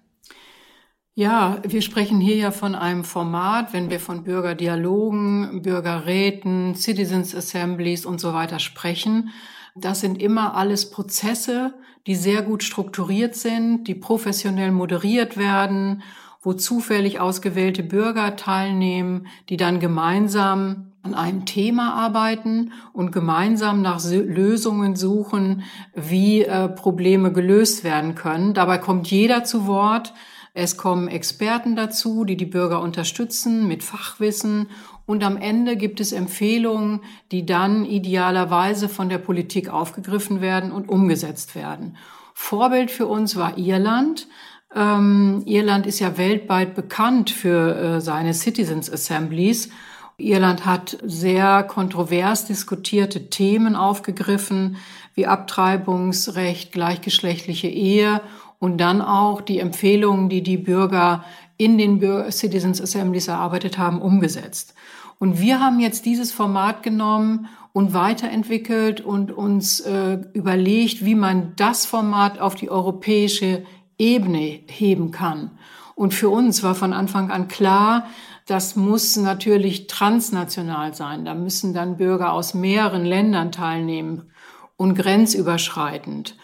Ja, 1.20 1.58
wir 1.68 1.82
sprechen 1.82 2.22
hier 2.22 2.38
ja 2.38 2.50
von 2.50 2.76
einem 2.76 3.04
Format, 3.04 3.74
wenn 3.74 3.90
wir 3.90 4.00
von 4.00 4.24
Bürgerdialogen, 4.24 5.62
Bürgerräten, 5.62 6.76
Citizens 6.76 7.36
Assemblies 7.36 8.06
und 8.06 8.22
so 8.22 8.34
weiter 8.34 8.58
sprechen. 8.60 9.32
Das 9.76 10.00
sind 10.00 10.22
immer 10.22 10.56
alles 10.56 10.90
Prozesse, 10.90 11.74
die 12.08 12.16
sehr 12.16 12.42
gut 12.42 12.64
strukturiert 12.64 13.36
sind, 13.36 13.84
die 13.90 13.96
professionell 13.96 14.72
moderiert 14.72 15.36
werden, 15.36 16.04
wo 16.42 16.54
zufällig 16.54 17.20
ausgewählte 17.20 17.84
Bürger 17.84 18.38
teilnehmen, 18.38 19.28
die 19.50 19.58
dann 19.58 19.82
gemeinsam 19.82 20.94
an 21.04 21.16
einem 21.16 21.46
Thema 21.46 21.96
arbeiten 21.96 22.72
und 22.94 23.12
gemeinsam 23.12 23.82
nach 23.82 24.02
Lösungen 24.10 24.96
suchen, 24.96 25.64
wie 25.94 26.44
äh, 26.44 26.70
Probleme 26.70 27.34
gelöst 27.34 27.84
werden 27.84 28.16
können. 28.16 28.54
Dabei 28.54 28.78
kommt 28.78 29.12
jeder 29.12 29.44
zu 29.44 29.68
Wort, 29.68 30.14
es 30.54 30.78
kommen 30.78 31.08
Experten 31.08 31.76
dazu, 31.76 32.26
die 32.26 32.38
die 32.38 32.46
Bürger 32.46 32.82
unterstützen 32.82 33.68
mit 33.68 33.84
Fachwissen. 33.84 34.68
Und 35.06 35.24
am 35.24 35.38
Ende 35.38 35.76
gibt 35.76 36.00
es 36.00 36.12
Empfehlungen, 36.12 37.02
die 37.32 37.46
dann 37.46 37.86
idealerweise 37.86 38.90
von 38.90 39.10
der 39.10 39.18
Politik 39.20 39.70
aufgegriffen 39.70 40.42
werden 40.42 40.72
und 40.72 40.90
umgesetzt 40.90 41.56
werden. 41.56 41.98
Vorbild 42.34 42.92
für 42.92 43.08
uns 43.08 43.36
war 43.36 43.58
Irland. 43.58 44.28
Ähm, 44.76 45.44
Irland 45.46 45.86
ist 45.86 46.00
ja 46.00 46.18
weltweit 46.18 46.76
bekannt 46.76 47.32
für 47.32 47.76
äh, 47.76 48.02
seine 48.02 48.34
Citizens 48.34 48.92
Assemblies. 48.92 49.70
Irland 50.18 50.66
hat 50.66 50.98
sehr 51.04 51.64
kontrovers 51.64 52.46
diskutierte 52.46 53.30
Themen 53.30 53.76
aufgegriffen, 53.76 54.78
wie 55.16 55.28
Abtreibungsrecht, 55.28 56.72
gleichgeschlechtliche 56.72 57.68
Ehe 57.68 58.22
und 58.60 58.78
dann 58.78 59.02
auch 59.02 59.42
die 59.42 59.60
Empfehlungen, 59.60 60.30
die 60.30 60.44
die 60.44 60.58
Bürger 60.58 61.24
in 61.58 61.78
den 61.78 62.00
Citizens 62.32 62.82
Assemblies 62.82 63.28
erarbeitet 63.28 63.78
haben, 63.78 64.02
umgesetzt. 64.02 64.74
Und 65.18 65.40
wir 65.42 65.60
haben 65.60 65.80
jetzt 65.80 66.06
dieses 66.06 66.32
Format 66.32 66.84
genommen 66.84 67.48
und 67.74 67.94
weiterentwickelt 67.94 69.02
und 69.02 69.32
uns 69.32 69.80
äh, 69.82 70.20
überlegt, 70.34 71.04
wie 71.04 71.16
man 71.16 71.54
das 71.56 71.86
Format 71.86 72.40
auf 72.40 72.56
die 72.56 72.70
europäische 72.70 73.64
Ebene 73.98 74.62
heben 74.68 75.12
kann. 75.12 75.52
Und 75.96 76.14
für 76.14 76.30
uns 76.30 76.64
war 76.64 76.76
von 76.76 76.94
Anfang 76.94 77.30
an 77.30 77.50
klar, 77.50 78.08
das 78.46 78.76
muss 78.78 79.18
natürlich 79.18 79.88
transnational 79.88 80.96
sein. 80.96 81.26
Da 81.26 81.36
müssen 81.36 81.74
dann 81.74 81.98
Bürger 81.98 82.32
aus 82.32 82.54
mehreren 82.54 83.04
Ländern 83.06 83.52
teilnehmen 83.52 84.32
und 84.78 84.96
grenzüberschreitend. 84.96 86.36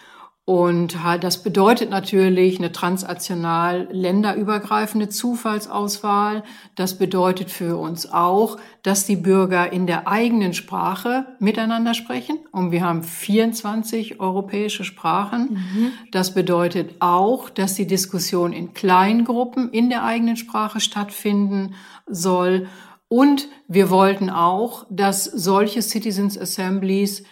Und 0.47 0.95
das 1.21 1.41
bedeutet 1.41 1.89
natürlich 1.89 2.59
eine 2.59 2.71
transnational 2.71 3.87
länderübergreifende 3.91 5.09
Zufallsauswahl. 5.09 6.43
Das 6.75 6.99
bedeutet 6.99 7.49
für 7.49 7.77
uns 7.77 8.11
auch, 8.11 8.57
dass 8.83 9.07
die 9.07 9.15
Bürger 9.15 9.73
in 9.73 9.87
der 9.87 10.07
eigenen 10.07 10.53
Sprache 10.53 11.25
miteinander 11.39 11.95
sprechen. 11.95 12.37
Und 12.51 12.69
wir 12.69 12.83
haben 12.83 13.01
24 13.01 14.19
europäische 14.19 14.83
Sprachen. 14.83 15.53
Mhm. 15.53 15.91
Das 16.11 16.35
bedeutet 16.35 16.97
auch, 16.99 17.49
dass 17.49 17.73
die 17.73 17.87
Diskussion 17.87 18.53
in 18.53 18.75
Kleingruppen 18.75 19.71
in 19.71 19.89
der 19.89 20.03
eigenen 20.03 20.37
Sprache 20.37 20.79
stattfinden 20.79 21.73
soll. 22.05 22.67
Und 23.07 23.47
wir 23.67 23.89
wollten 23.89 24.29
auch, 24.29 24.85
dass 24.91 25.23
solche 25.23 25.81
Citizens 25.81 26.37
Assemblies 26.37 27.23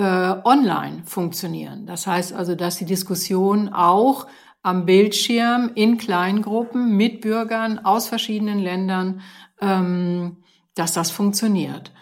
äh, 0.00 0.40
online 0.44 1.02
funktionieren. 1.04 1.86
Das 1.86 2.06
heißt 2.06 2.32
also, 2.32 2.54
dass 2.54 2.78
die 2.78 2.86
Diskussion 2.86 3.68
auch 3.68 4.26
am 4.62 4.86
Bildschirm 4.86 5.70
in 5.74 5.98
Kleingruppen 5.98 6.96
mit 6.96 7.20
Bürgern 7.20 7.78
aus 7.78 8.08
verschiedenen 8.08 8.58
Ländern, 8.58 9.20
ähm, 9.60 10.38
dass 10.74 10.94
das 10.94 11.10
funktioniert. 11.10 11.92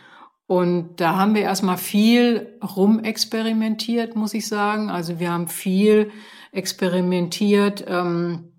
Und 0.46 1.00
da 1.00 1.16
haben 1.16 1.34
wir 1.34 1.42
erstmal 1.42 1.76
viel 1.76 2.58
rumexperimentiert, 2.62 4.16
muss 4.16 4.32
ich 4.32 4.48
sagen. 4.48 4.90
Also 4.90 5.18
wir 5.18 5.32
haben 5.32 5.48
viel 5.48 6.10
experimentiert 6.52 7.84
ähm, 7.86 8.52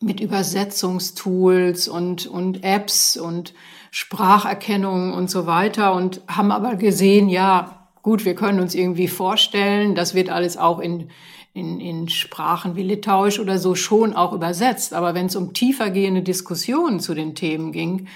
mit 0.00 0.20
Übersetzungstools 0.20 1.88
und, 1.88 2.26
und 2.26 2.62
Apps 2.62 3.16
und 3.16 3.54
Spracherkennung 3.90 5.12
und 5.12 5.30
so 5.30 5.46
weiter 5.46 5.94
und 5.94 6.20
haben 6.28 6.52
aber 6.52 6.76
gesehen, 6.76 7.28
ja, 7.28 7.83
gut, 8.04 8.24
wir 8.26 8.34
können 8.36 8.60
uns 8.60 8.74
irgendwie 8.74 9.08
vorstellen, 9.08 9.94
das 9.96 10.14
wird 10.14 10.28
alles 10.28 10.56
auch 10.56 10.78
in, 10.78 11.08
in, 11.54 11.80
in 11.80 12.08
Sprachen 12.08 12.76
wie 12.76 12.82
Litauisch 12.82 13.40
oder 13.40 13.58
so 13.58 13.74
schon 13.74 14.14
auch 14.14 14.34
übersetzt. 14.34 14.92
Aber 14.92 15.14
wenn 15.14 15.26
es 15.26 15.36
um 15.36 15.54
tiefergehende 15.54 16.22
Diskussionen 16.22 17.00
zu 17.00 17.14
den 17.14 17.34
Themen 17.34 17.72
ging, 17.72 18.06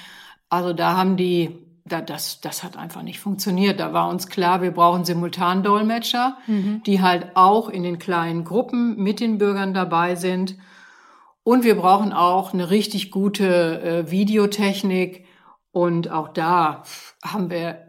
also 0.50 0.74
da 0.74 0.94
haben 0.94 1.16
die, 1.16 1.56
da, 1.86 2.02
das, 2.02 2.42
das 2.42 2.62
hat 2.62 2.76
einfach 2.76 3.02
nicht 3.02 3.18
funktioniert. 3.18 3.80
Da 3.80 3.94
war 3.94 4.10
uns 4.10 4.28
klar, 4.28 4.60
wir 4.60 4.72
brauchen 4.72 5.06
Simultandolmetscher, 5.06 6.36
mhm. 6.46 6.82
die 6.84 7.00
halt 7.00 7.34
auch 7.34 7.70
in 7.70 7.82
den 7.82 7.98
kleinen 7.98 8.44
Gruppen 8.44 9.02
mit 9.02 9.20
den 9.20 9.38
Bürgern 9.38 9.72
dabei 9.72 10.16
sind. 10.16 10.56
Und 11.44 11.64
wir 11.64 11.76
brauchen 11.76 12.12
auch 12.12 12.52
eine 12.52 12.68
richtig 12.68 13.10
gute 13.10 13.80
äh, 13.80 14.10
Videotechnik. 14.10 15.24
Und 15.72 16.10
auch 16.10 16.28
da 16.28 16.82
haben 17.24 17.48
wir 17.48 17.87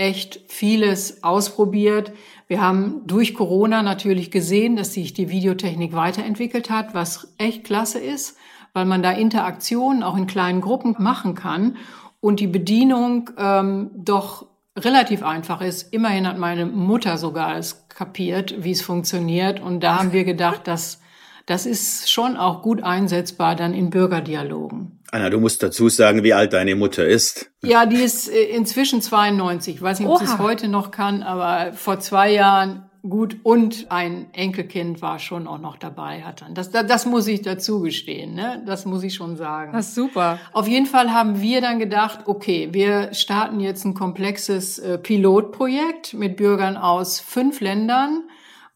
echt 0.00 0.40
vieles 0.48 1.22
ausprobiert. 1.22 2.12
Wir 2.48 2.62
haben 2.62 3.02
durch 3.06 3.34
Corona 3.34 3.82
natürlich 3.82 4.30
gesehen, 4.30 4.74
dass 4.74 4.94
sich 4.94 5.12
die 5.12 5.28
Videotechnik 5.28 5.92
weiterentwickelt 5.92 6.70
hat, 6.70 6.94
was 6.94 7.34
echt 7.36 7.64
klasse 7.64 7.98
ist, 7.98 8.36
weil 8.72 8.86
man 8.86 9.02
da 9.02 9.12
Interaktionen 9.12 10.02
auch 10.02 10.16
in 10.16 10.26
kleinen 10.26 10.62
Gruppen 10.62 10.96
machen 10.98 11.34
kann 11.34 11.76
und 12.20 12.40
die 12.40 12.46
Bedienung 12.46 13.30
ähm, 13.36 13.90
doch 13.94 14.46
relativ 14.76 15.22
einfach 15.22 15.60
ist. 15.60 15.92
Immerhin 15.92 16.26
hat 16.26 16.38
meine 16.38 16.64
Mutter 16.64 17.18
sogar 17.18 17.56
es 17.56 17.86
kapiert, 17.88 18.64
wie 18.64 18.70
es 18.70 18.80
funktioniert. 18.80 19.60
Und 19.60 19.80
da 19.80 19.98
haben 19.98 20.12
wir 20.12 20.24
gedacht, 20.24 20.66
dass 20.66 21.00
das 21.44 21.66
ist 21.66 22.10
schon 22.10 22.36
auch 22.36 22.62
gut 22.62 22.82
einsetzbar 22.82 23.54
dann 23.54 23.74
in 23.74 23.90
Bürgerdialogen. 23.90 24.99
Anna, 25.12 25.28
du 25.28 25.40
musst 25.40 25.62
dazu 25.62 25.88
sagen, 25.88 26.22
wie 26.22 26.34
alt 26.34 26.52
deine 26.52 26.76
Mutter 26.76 27.06
ist. 27.06 27.50
Ja, 27.62 27.84
die 27.86 27.96
ist 27.96 28.28
äh, 28.28 28.44
inzwischen 28.44 29.02
92. 29.02 29.76
Ich 29.76 29.82
weiß 29.82 29.98
nicht, 30.00 30.08
ob 30.08 30.18
sie 30.18 30.24
es 30.24 30.38
heute 30.38 30.68
noch 30.68 30.90
kann, 30.90 31.22
aber 31.22 31.72
vor 31.72 31.98
zwei 31.98 32.30
Jahren 32.32 32.84
gut 33.02 33.38
und 33.44 33.86
ein 33.90 34.26
Enkelkind 34.34 35.00
war 35.00 35.18
schon 35.18 35.46
auch 35.46 35.58
noch 35.58 35.78
dabei 35.78 36.22
hat 36.22 36.42
dann. 36.42 36.54
Das, 36.54 36.70
das, 36.70 36.86
das 36.86 37.06
muss 37.06 37.26
ich 37.26 37.42
dazu 37.42 37.80
gestehen, 37.80 38.34
ne? 38.34 38.62
Das 38.66 38.84
muss 38.84 39.02
ich 39.02 39.14
schon 39.14 39.36
sagen. 39.36 39.72
Das 39.72 39.88
ist 39.88 39.94
super. 39.94 40.38
Auf 40.52 40.68
jeden 40.68 40.86
Fall 40.86 41.12
haben 41.12 41.40
wir 41.40 41.60
dann 41.60 41.78
gedacht, 41.78 42.20
okay, 42.26 42.68
wir 42.72 43.14
starten 43.14 43.58
jetzt 43.60 43.84
ein 43.84 43.94
komplexes 43.94 44.78
äh, 44.78 44.98
Pilotprojekt 44.98 46.14
mit 46.14 46.36
Bürgern 46.36 46.76
aus 46.76 47.20
fünf 47.20 47.60
Ländern 47.60 48.24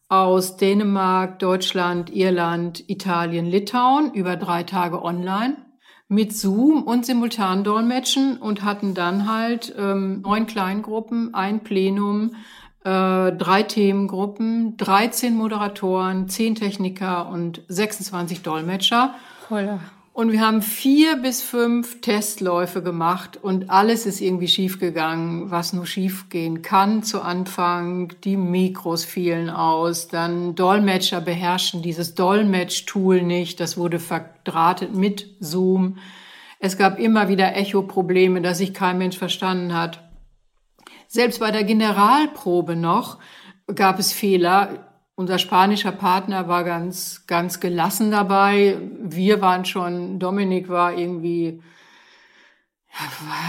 aus 0.07 0.57
Dänemark, 0.57 1.39
Deutschland, 1.39 2.11
Irland, 2.11 2.89
Italien, 2.89 3.45
Litauen 3.45 4.13
über 4.13 4.35
drei 4.35 4.63
Tage 4.63 5.03
online 5.03 5.57
mit 6.07 6.35
Zoom 6.35 6.83
und 6.83 7.05
Simultandolmetschen 7.05 8.37
und 8.37 8.63
hatten 8.63 8.93
dann 8.93 9.29
halt 9.31 9.73
ähm, 9.77 10.21
neun 10.21 10.45
Kleingruppen, 10.45 11.33
ein 11.33 11.61
Plenum, 11.61 12.35
äh, 12.83 13.31
drei 13.31 13.63
Themengruppen, 13.63 14.77
13 14.77 15.35
Moderatoren, 15.35 16.29
zehn 16.29 16.55
Techniker 16.55 17.29
und 17.29 17.61
26 17.67 18.43
Dolmetscher. 18.43 19.15
Voller. 19.47 19.79
Und 20.15 20.31
wir 20.31 20.39
haben 20.39 20.61
vier 20.61 21.17
bis 21.17 21.41
fünf 21.41 21.99
Testläufe 21.99 22.81
gemacht 22.81 23.35
und 23.35 23.69
alles 23.69 24.05
ist 24.05 24.21
irgendwie 24.21 24.47
schiefgegangen, 24.47 25.51
was 25.51 25.73
nur 25.73 25.85
schiefgehen 25.85 26.61
kann 26.61 27.03
zu 27.03 27.21
Anfang. 27.21 28.13
Die 28.23 28.37
Mikros 28.37 29.03
fielen 29.03 29.49
aus, 29.49 30.07
dann 30.07 30.55
Dolmetscher 30.55 31.19
beherrschen 31.19 31.81
dieses 31.81 32.15
Dolmetsch-Tool 32.15 33.23
nicht, 33.23 33.59
das 33.59 33.75
wurde 33.75 33.99
verdrahtet 33.99 34.95
mit 34.95 35.35
Zoom. 35.41 35.97
Es 36.59 36.77
gab 36.77 36.97
immer 36.97 37.27
wieder 37.27 37.53
Echo-Probleme, 37.53 38.41
dass 38.41 38.59
sich 38.59 38.73
kein 38.73 38.97
Mensch 38.97 39.17
verstanden 39.17 39.73
hat. 39.73 40.01
Selbst 41.09 41.41
bei 41.41 41.51
der 41.51 41.65
Generalprobe 41.65 42.77
noch 42.77 43.19
gab 43.75 43.99
es 43.99 44.13
Fehler 44.13 44.84
unser 45.15 45.39
spanischer 45.39 45.93
Partner 45.93 46.47
war 46.47 46.63
ganz, 46.63 47.25
ganz 47.25 47.59
gelassen 47.59 48.11
dabei. 48.11 48.77
Wir 48.99 49.41
waren 49.41 49.65
schon, 49.65 50.19
Dominik 50.19 50.67
war 50.67 50.93
irgendwie, 50.93 51.61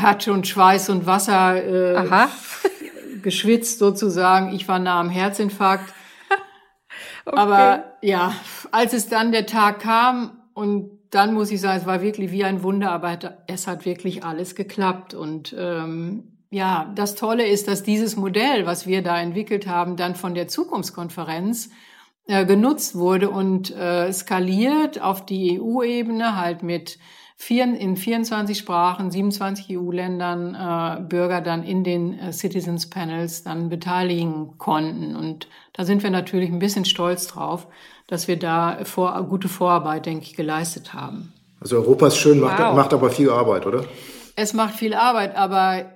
hat 0.00 0.25
schon 0.25 0.44
Schweiß 0.44 0.88
und 0.90 1.06
Wasser 1.06 1.56
äh, 1.94 2.26
geschwitzt 3.23 3.80
sozusagen. 3.80 4.54
Ich 4.54 4.68
war 4.68 4.78
nah 4.78 5.00
am 5.00 5.11
Herzinfarkt. 5.11 5.92
okay. 7.26 7.37
Aber 7.37 7.96
ja, 8.00 8.32
als 8.70 8.92
es 8.92 9.08
dann 9.08 9.32
der 9.32 9.46
Tag 9.46 9.80
kam 9.80 10.42
und 10.54 10.90
dann 11.11 11.35
muss 11.35 11.50
ich 11.50 11.61
sagen, 11.61 11.80
es 11.80 11.87
war 11.87 12.00
wirklich 12.00 12.30
wie 12.30 12.44
ein 12.44 12.62
Wunder, 12.62 12.92
aber 12.92 13.18
es 13.46 13.66
hat 13.66 13.85
wirklich 13.85 14.25
alles 14.25 14.54
geklappt 14.54 15.14
und 15.14 15.54
ähm, 15.58 16.36
ja, 16.50 16.93
das 16.95 17.15
Tolle 17.15 17.47
ist, 17.47 17.69
dass 17.69 17.83
dieses 17.83 18.17
Modell, 18.17 18.67
was 18.67 18.87
wir 18.87 19.03
da 19.03 19.21
entwickelt 19.21 19.67
haben, 19.67 19.97
dann 19.97 20.15
von 20.15 20.35
der 20.35 20.49
Zukunftskonferenz 20.49 21.71
äh, 22.26 22.45
genutzt 22.45 22.97
wurde 22.97 23.31
und 23.31 23.75
äh, 23.75 24.12
skaliert 24.12 25.00
auf 25.00 25.25
die 25.25 25.61
EU-Ebene 25.61 26.37
halt 26.37 26.62
mit 26.62 26.99
vier, 27.37 27.65
in 27.65 27.97
24 27.97 28.57
Sprachen, 28.57 29.11
27 29.11 29.79
EU-Ländern 29.79 30.55
äh, 30.55 31.03
Bürger 31.03 31.41
dann 31.41 31.62
in 31.62 31.85
den 31.85 32.19
äh, 32.19 32.33
Citizens 32.33 32.91
Panels 32.91 33.45
dann 33.45 33.69
beteiligen 33.69 34.59
konnten. 34.59 35.15
Und 35.15 35.49
da 35.73 35.85
sind 35.85 36.03
wir 36.03 36.11
natürlich 36.11 36.50
ein 36.50 36.59
bisschen 36.59 36.85
stolz 36.85 37.26
drauf, 37.26 37.67
dass 38.07 38.29
wir 38.29 38.38
da 38.38 38.79
vor, 38.85 39.23
gute 39.29 39.49
Vorarbeit, 39.49 40.07
denke 40.07 40.25
ich, 40.25 40.35
geleistet 40.35 40.95
haben. 40.95 41.33
Also 41.61 41.76
Europa 41.76 42.09
ist 42.09 42.17
schön, 42.17 42.41
macht, 42.41 42.59
wow. 42.59 42.75
macht 42.75 42.93
aber 42.93 43.11
viel 43.11 43.31
Arbeit, 43.31 43.67
oder? 43.67 43.85
Es 44.37 44.53
macht 44.53 44.75
viel 44.75 44.95
Arbeit, 44.95 45.35
aber 45.37 45.96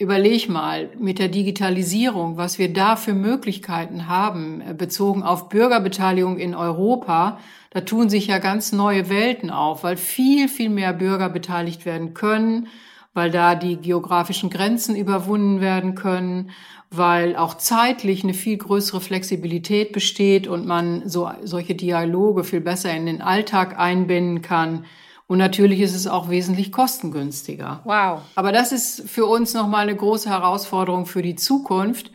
Überleg 0.00 0.48
mal 0.48 0.88
mit 0.98 1.18
der 1.18 1.28
Digitalisierung, 1.28 2.38
was 2.38 2.58
wir 2.58 2.72
da 2.72 2.96
für 2.96 3.12
Möglichkeiten 3.12 4.08
haben, 4.08 4.62
äh, 4.62 4.72
bezogen 4.72 5.22
auf 5.22 5.50
Bürgerbeteiligung 5.50 6.38
in 6.38 6.54
Europa. 6.54 7.38
Da 7.68 7.82
tun 7.82 8.08
sich 8.08 8.26
ja 8.26 8.38
ganz 8.38 8.72
neue 8.72 9.10
Welten 9.10 9.50
auf, 9.50 9.84
weil 9.84 9.98
viel, 9.98 10.48
viel 10.48 10.70
mehr 10.70 10.94
Bürger 10.94 11.28
beteiligt 11.28 11.84
werden 11.84 12.14
können, 12.14 12.68
weil 13.12 13.30
da 13.30 13.54
die 13.54 13.76
geografischen 13.76 14.48
Grenzen 14.48 14.96
überwunden 14.96 15.60
werden 15.60 15.96
können, 15.96 16.50
weil 16.90 17.36
auch 17.36 17.58
zeitlich 17.58 18.24
eine 18.24 18.32
viel 18.32 18.56
größere 18.56 19.02
Flexibilität 19.02 19.92
besteht 19.92 20.48
und 20.48 20.64
man 20.66 21.10
so, 21.10 21.30
solche 21.42 21.74
Dialoge 21.74 22.44
viel 22.44 22.62
besser 22.62 22.90
in 22.96 23.04
den 23.04 23.20
Alltag 23.20 23.78
einbinden 23.78 24.40
kann. 24.40 24.86
Und 25.30 25.38
natürlich 25.38 25.78
ist 25.78 25.94
es 25.94 26.08
auch 26.08 26.28
wesentlich 26.28 26.72
kostengünstiger. 26.72 27.82
Wow. 27.84 28.22
Aber 28.34 28.50
das 28.50 28.72
ist 28.72 29.08
für 29.08 29.26
uns 29.26 29.54
nochmal 29.54 29.82
eine 29.82 29.94
große 29.94 30.28
Herausforderung 30.28 31.06
für 31.06 31.22
die 31.22 31.36
Zukunft, 31.36 32.10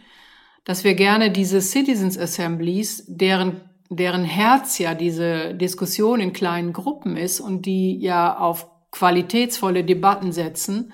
dass 0.66 0.84
wir 0.84 0.96
gerne 0.96 1.32
diese 1.32 1.62
Citizens 1.62 2.18
Assemblies, 2.20 3.06
deren, 3.08 3.62
deren 3.90 4.26
Herz 4.26 4.80
ja 4.80 4.94
diese 4.96 5.54
Diskussion 5.54 6.20
in 6.20 6.34
kleinen 6.34 6.74
Gruppen 6.74 7.16
ist 7.16 7.40
und 7.40 7.66
die 7.66 7.98
ja 8.02 8.38
auf 8.38 8.68
qualitätsvolle 8.92 9.86
Debatten 9.86 10.34
setzen, 10.34 10.92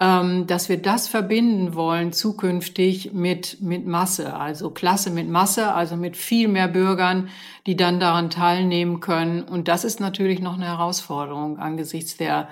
ähm, 0.00 0.46
dass 0.46 0.70
wir 0.70 0.80
das 0.80 1.08
verbinden 1.08 1.74
wollen 1.74 2.12
zukünftig 2.12 3.12
mit, 3.12 3.60
mit 3.60 3.86
Masse, 3.86 4.34
also 4.34 4.70
Klasse 4.70 5.10
mit 5.10 5.28
Masse, 5.28 5.74
also 5.74 5.94
mit 5.96 6.16
viel 6.16 6.48
mehr 6.48 6.68
Bürgern, 6.68 7.28
die 7.66 7.76
dann 7.76 8.00
daran 8.00 8.30
teilnehmen 8.30 9.00
können. 9.00 9.42
Und 9.42 9.68
das 9.68 9.84
ist 9.84 10.00
natürlich 10.00 10.40
noch 10.40 10.54
eine 10.54 10.66
Herausforderung 10.66 11.58
angesichts 11.58 12.16
der 12.16 12.48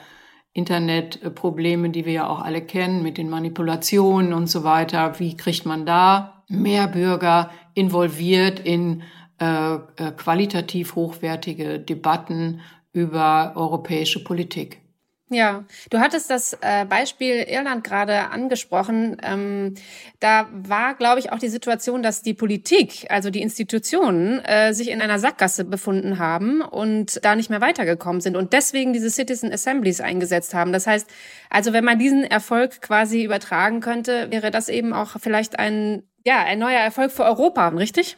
Internetprobleme, 0.52 1.88
die 1.88 2.04
wir 2.04 2.12
ja 2.12 2.28
auch 2.28 2.40
alle 2.40 2.60
kennen, 2.60 3.02
mit 3.02 3.16
den 3.16 3.30
Manipulationen 3.30 4.34
und 4.34 4.48
so 4.48 4.62
weiter. 4.62 5.18
Wie 5.18 5.36
kriegt 5.36 5.64
man 5.64 5.86
da 5.86 6.42
mehr 6.48 6.86
Bürger 6.86 7.50
involviert 7.72 8.60
in 8.60 9.02
äh, 9.40 9.74
äh, 9.74 9.78
qualitativ 10.16 10.96
hochwertige 10.96 11.78
Debatten 11.78 12.60
über 12.92 13.52
europäische 13.54 14.22
Politik? 14.22 14.82
Ja, 15.30 15.64
du 15.90 15.98
hattest 15.98 16.30
das 16.30 16.56
äh, 16.62 16.86
Beispiel 16.86 17.44
Irland 17.46 17.84
gerade 17.84 18.30
angesprochen. 18.30 19.18
Ähm, 19.22 19.74
da 20.20 20.48
war, 20.52 20.94
glaube 20.94 21.20
ich, 21.20 21.32
auch 21.32 21.38
die 21.38 21.50
Situation, 21.50 22.02
dass 22.02 22.22
die 22.22 22.32
Politik, 22.32 23.06
also 23.10 23.28
die 23.28 23.42
Institutionen, 23.42 24.42
äh, 24.44 24.72
sich 24.72 24.88
in 24.88 25.02
einer 25.02 25.18
Sackgasse 25.18 25.66
befunden 25.66 26.18
haben 26.18 26.62
und 26.62 27.22
da 27.26 27.36
nicht 27.36 27.50
mehr 27.50 27.60
weitergekommen 27.60 28.22
sind 28.22 28.36
und 28.36 28.54
deswegen 28.54 28.94
diese 28.94 29.10
Citizen 29.10 29.52
Assemblies 29.52 30.00
eingesetzt 30.00 30.54
haben. 30.54 30.72
Das 30.72 30.86
heißt, 30.86 31.06
also 31.50 31.74
wenn 31.74 31.84
man 31.84 31.98
diesen 31.98 32.24
Erfolg 32.24 32.80
quasi 32.80 33.22
übertragen 33.22 33.80
könnte, 33.80 34.30
wäre 34.30 34.50
das 34.50 34.70
eben 34.70 34.94
auch 34.94 35.20
vielleicht 35.20 35.58
ein, 35.58 36.04
ja, 36.24 36.42
ein 36.42 36.58
neuer 36.58 36.80
Erfolg 36.80 37.12
für 37.12 37.24
Europa, 37.24 37.68
richtig? 37.68 38.16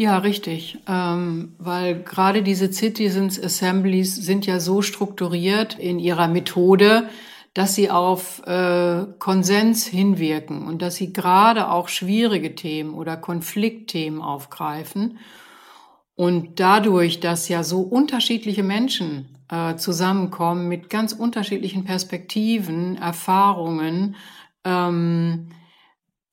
Ja, 0.00 0.16
richtig, 0.16 0.78
ähm, 0.88 1.52
weil 1.58 2.02
gerade 2.02 2.42
diese 2.42 2.72
Citizens 2.72 3.38
Assemblies 3.38 4.16
sind 4.16 4.46
ja 4.46 4.58
so 4.58 4.80
strukturiert 4.80 5.78
in 5.78 5.98
ihrer 5.98 6.26
Methode, 6.26 7.10
dass 7.52 7.74
sie 7.74 7.90
auf 7.90 8.40
äh, 8.46 9.04
Konsens 9.18 9.84
hinwirken 9.84 10.66
und 10.66 10.80
dass 10.80 10.96
sie 10.96 11.12
gerade 11.12 11.70
auch 11.70 11.88
schwierige 11.88 12.54
Themen 12.54 12.94
oder 12.94 13.18
Konfliktthemen 13.18 14.22
aufgreifen. 14.22 15.18
Und 16.14 16.60
dadurch, 16.60 17.20
dass 17.20 17.50
ja 17.50 17.62
so 17.62 17.82
unterschiedliche 17.82 18.62
Menschen 18.62 19.36
äh, 19.50 19.76
zusammenkommen 19.76 20.66
mit 20.66 20.88
ganz 20.88 21.12
unterschiedlichen 21.12 21.84
Perspektiven, 21.84 22.96
Erfahrungen, 22.96 24.16
ähm, 24.64 25.48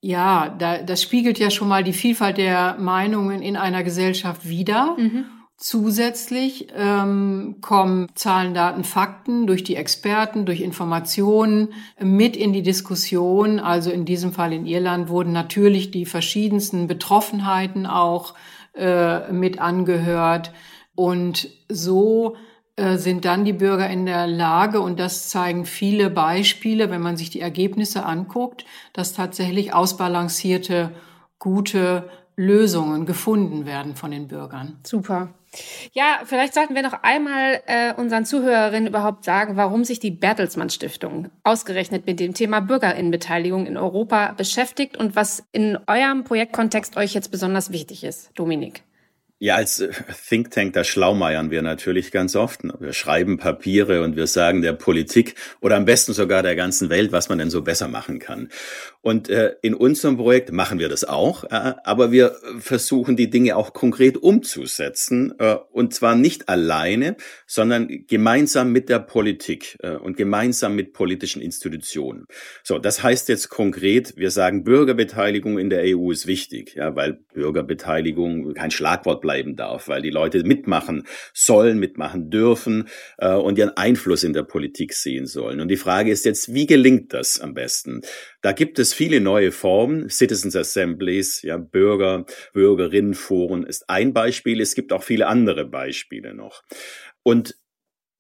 ja, 0.02 0.50
da, 0.50 0.78
das 0.82 1.02
spiegelt 1.02 1.40
ja 1.40 1.50
schon 1.50 1.68
mal 1.68 1.84
die 1.84 1.94
Vielfalt 1.94 2.38
der 2.38 2.78
Meinungen 2.80 3.42
in 3.42 3.58
einer 3.58 3.84
Gesellschaft 3.84 4.48
wider. 4.48 4.96
Mhm. 4.98 5.26
Zusätzlich 5.60 6.68
ähm, 6.76 7.56
kommen 7.62 8.10
Zahlen, 8.14 8.54
Daten, 8.54 8.84
Fakten 8.84 9.48
durch 9.48 9.64
die 9.64 9.76
Experten, 9.76 10.46
durch 10.46 10.62
Informationen 10.62 11.70
mit 12.00 12.38
in 12.38 12.54
die 12.54 12.62
Diskussion. 12.62 13.60
Also 13.60 13.90
in 13.90 14.06
diesem 14.06 14.34
Fall 14.34 14.54
in 14.54 14.68
Irland 14.68 15.10
wurden 15.10 15.34
natürlich 15.34 15.90
die 15.90 16.06
verschiedensten 16.06 16.86
Betroffenheiten 16.86 17.88
auch 17.88 18.36
äh, 18.76 19.32
mit 19.32 19.58
angehört. 19.58 20.52
Und 20.94 21.50
so 21.70 22.36
sind 22.78 23.26
dann 23.26 23.44
die 23.44 23.54
Bürger 23.54 23.90
in 23.90 24.06
der 24.06 24.28
Lage, 24.28 24.82
und 24.82 25.00
das 25.00 25.30
zeigen 25.30 25.66
viele 25.66 26.10
Beispiele, 26.10 26.92
wenn 26.92 27.02
man 27.02 27.18
sich 27.18 27.32
die 27.32 27.42
Ergebnisse 27.42 28.06
anguckt, 28.06 28.66
dass 28.94 29.14
tatsächlich 29.14 29.74
ausbalancierte, 29.74 30.92
gute 31.40 32.10
Lösungen 32.36 33.08
gefunden 33.08 33.66
werden 33.66 33.96
von 33.96 34.12
den 34.12 34.28
Bürgern. 34.28 34.78
Super. 34.84 35.30
Ja, 35.94 36.20
vielleicht 36.26 36.54
sollten 36.54 36.76
wir 36.76 36.84
noch 36.84 37.02
einmal 37.02 37.62
äh, 37.66 37.94
unseren 37.94 38.26
Zuhörerinnen 38.26 38.88
überhaupt 38.88 39.24
sagen, 39.24 39.56
warum 39.56 39.84
sich 39.84 40.00
die 40.00 40.12
Bertelsmann 40.12 40.70
Stiftung 40.70 41.30
ausgerechnet 41.44 42.06
mit 42.06 42.20
dem 42.20 42.36
Thema 42.36 42.60
Bürgerinnenbeteiligung 42.60 43.66
in 43.66 43.78
Europa 43.78 44.34
beschäftigt 44.34 44.98
und 44.98 45.16
was 45.16 45.44
in 45.52 45.80
eurem 45.88 46.26
Projektkontext 46.26 46.96
euch 46.98 47.14
jetzt 47.14 47.32
besonders 47.32 47.72
wichtig 47.72 48.04
ist, 48.04 48.30
Dominik. 48.36 48.84
Ja, 49.40 49.56
als 49.56 49.82
äh, 49.82 49.92
Think 50.28 50.50
Tank, 50.50 50.74
da 50.74 50.84
schlaumeiern 50.84 51.52
wir 51.52 51.62
natürlich 51.62 52.12
ganz 52.12 52.36
oft. 52.36 52.62
Wir 52.80 52.94
schreiben 52.94 53.38
Papiere 53.38 54.02
und 54.02 54.16
wir 54.16 54.26
sagen 54.26 54.64
der 54.64 54.74
Politik 54.74 55.36
oder 55.62 55.76
am 55.76 55.86
besten 55.86 56.14
sogar 56.14 56.42
der 56.42 56.56
ganzen 56.56 56.90
Welt, 56.90 57.12
was 57.12 57.30
man 57.30 57.38
denn 57.38 57.52
so 57.52 57.62
besser 57.62 57.88
machen 57.88 58.18
kann. 58.18 58.50
Und 59.02 59.30
äh, 59.30 59.54
in 59.62 59.76
unserem 59.76 60.18
Projekt 60.18 60.52
machen 60.52 60.80
wir 60.80 60.90
das 60.90 61.04
auch, 61.04 61.44
äh, 61.44 61.76
aber 61.84 62.12
wir 62.12 62.36
versuchen 62.58 63.16
die 63.16 63.30
Dinge 63.30 63.58
auch 63.58 63.74
konkret 63.74 64.18
umzusetzen 64.18 65.32
und 65.72 65.94
zwar 65.94 66.16
nicht 66.16 66.50
alleine, 66.50 67.16
sondern 67.46 68.06
gemeinsam 68.08 68.72
mit 68.72 68.90
der 68.90 69.00
Politik 69.00 69.78
und 70.02 70.18
gemeinsam 70.18 70.76
mit 70.76 70.94
politischen 70.94 71.42
Institutionen. 71.42 72.26
So, 72.64 72.80
das 72.80 73.04
heißt 73.04 73.30
jetzt 73.30 73.50
konkret, 73.50 74.18
wir 74.18 74.32
sagen 74.32 74.64
Bürgerbeteiligung 74.64 75.60
in 75.60 75.70
der 75.70 75.84
EU 75.96 76.12
ist 76.12 76.28
wichtig, 76.28 76.76
ja, 76.76 76.96
weil 76.96 77.20
Bürgerbeteiligung 77.34 78.54
kein 78.54 78.72
Schlagwort 78.72 79.22
bleiben 79.28 79.58
darf, 79.58 79.90
weil 79.90 80.02
die 80.02 80.10
Leute 80.10 80.42
mitmachen 80.46 81.04
sollen, 81.34 81.80
mitmachen 81.80 82.30
dürfen 82.30 82.88
äh, 83.18 83.34
und 83.34 83.58
ihren 83.58 83.76
Einfluss 83.76 84.24
in 84.24 84.32
der 84.32 84.44
Politik 84.44 84.94
sehen 84.94 85.26
sollen. 85.26 85.60
Und 85.60 85.68
die 85.68 85.76
Frage 85.76 86.12
ist 86.12 86.24
jetzt, 86.24 86.54
wie 86.54 86.66
gelingt 86.66 87.14
das 87.14 87.42
am 87.42 87.54
besten? 87.54 88.04
Da 88.42 88.54
gibt 88.54 88.80
es 88.80 88.94
viele 88.94 89.20
neue 89.20 89.52
Formen. 89.52 90.10
Citizens 90.10 90.56
Assemblies, 90.56 91.42
ja, 91.42 91.58
Bürger, 91.58 92.26
Bürgerinnenforen 92.54 93.66
ist 93.66 93.90
ein 93.90 94.14
Beispiel. 94.14 94.62
Es 94.62 94.76
gibt 94.76 94.94
auch 94.94 95.04
viele 95.04 95.28
andere 95.28 95.66
Beispiele 95.66 96.34
noch. 96.34 96.64
Und 97.22 97.56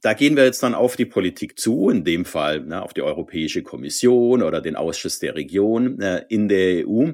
da 0.01 0.13
gehen 0.13 0.35
wir 0.35 0.45
jetzt 0.45 0.61
dann 0.61 0.75
auf 0.75 0.95
die 0.95 1.05
Politik 1.05 1.57
zu, 1.57 1.89
in 1.89 2.03
dem 2.03 2.25
Fall 2.25 2.61
ne, 2.61 2.83
auf 2.83 2.93
die 2.93 3.01
Europäische 3.01 3.63
Kommission 3.63 4.43
oder 4.43 4.61
den 4.61 4.75
Ausschuss 4.75 5.19
der 5.19 5.35
Region 5.35 5.99
äh, 6.01 6.23
in 6.29 6.49
der 6.49 6.87
EU. 6.87 7.11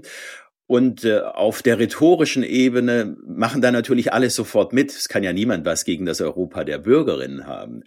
Und 0.73 1.05
äh, 1.05 1.19
auf 1.19 1.62
der 1.62 1.77
rhetorischen 1.77 2.41
Ebene 2.41 3.15
machen 3.27 3.62
da 3.62 3.71
natürlich 3.71 4.12
alle 4.12 4.31
sofort 4.31 4.73
mit. 4.73 4.89
Es 4.89 5.07
kann 5.07 5.21
ja 5.21 5.31
niemand 5.31 5.65
was 5.65 5.86
gegen 5.86 6.07
das 6.07 6.19
Europa 6.19 6.63
der 6.63 6.79
Bürgerinnen 6.79 7.45
haben. 7.45 7.83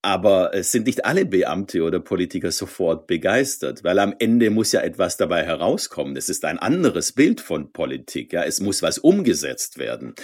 Aber 0.00 0.54
es 0.54 0.72
sind 0.72 0.86
nicht 0.86 1.04
alle 1.04 1.26
Beamte 1.26 1.82
oder 1.82 2.00
Politiker 2.00 2.50
sofort 2.50 3.06
begeistert, 3.06 3.84
weil 3.84 3.98
am 3.98 4.14
Ende 4.18 4.48
muss 4.48 4.72
ja 4.72 4.80
etwas 4.80 5.18
dabei 5.18 5.44
herauskommen. 5.44 6.16
Es 6.16 6.30
ist 6.30 6.46
ein 6.46 6.58
anderes 6.58 7.12
Bild 7.12 7.42
von 7.42 7.72
Politik. 7.72 8.32
Ja, 8.32 8.42
es 8.44 8.60
muss 8.60 8.80
was 8.80 8.96
umgesetzt 8.96 9.76
werden. 9.76 10.14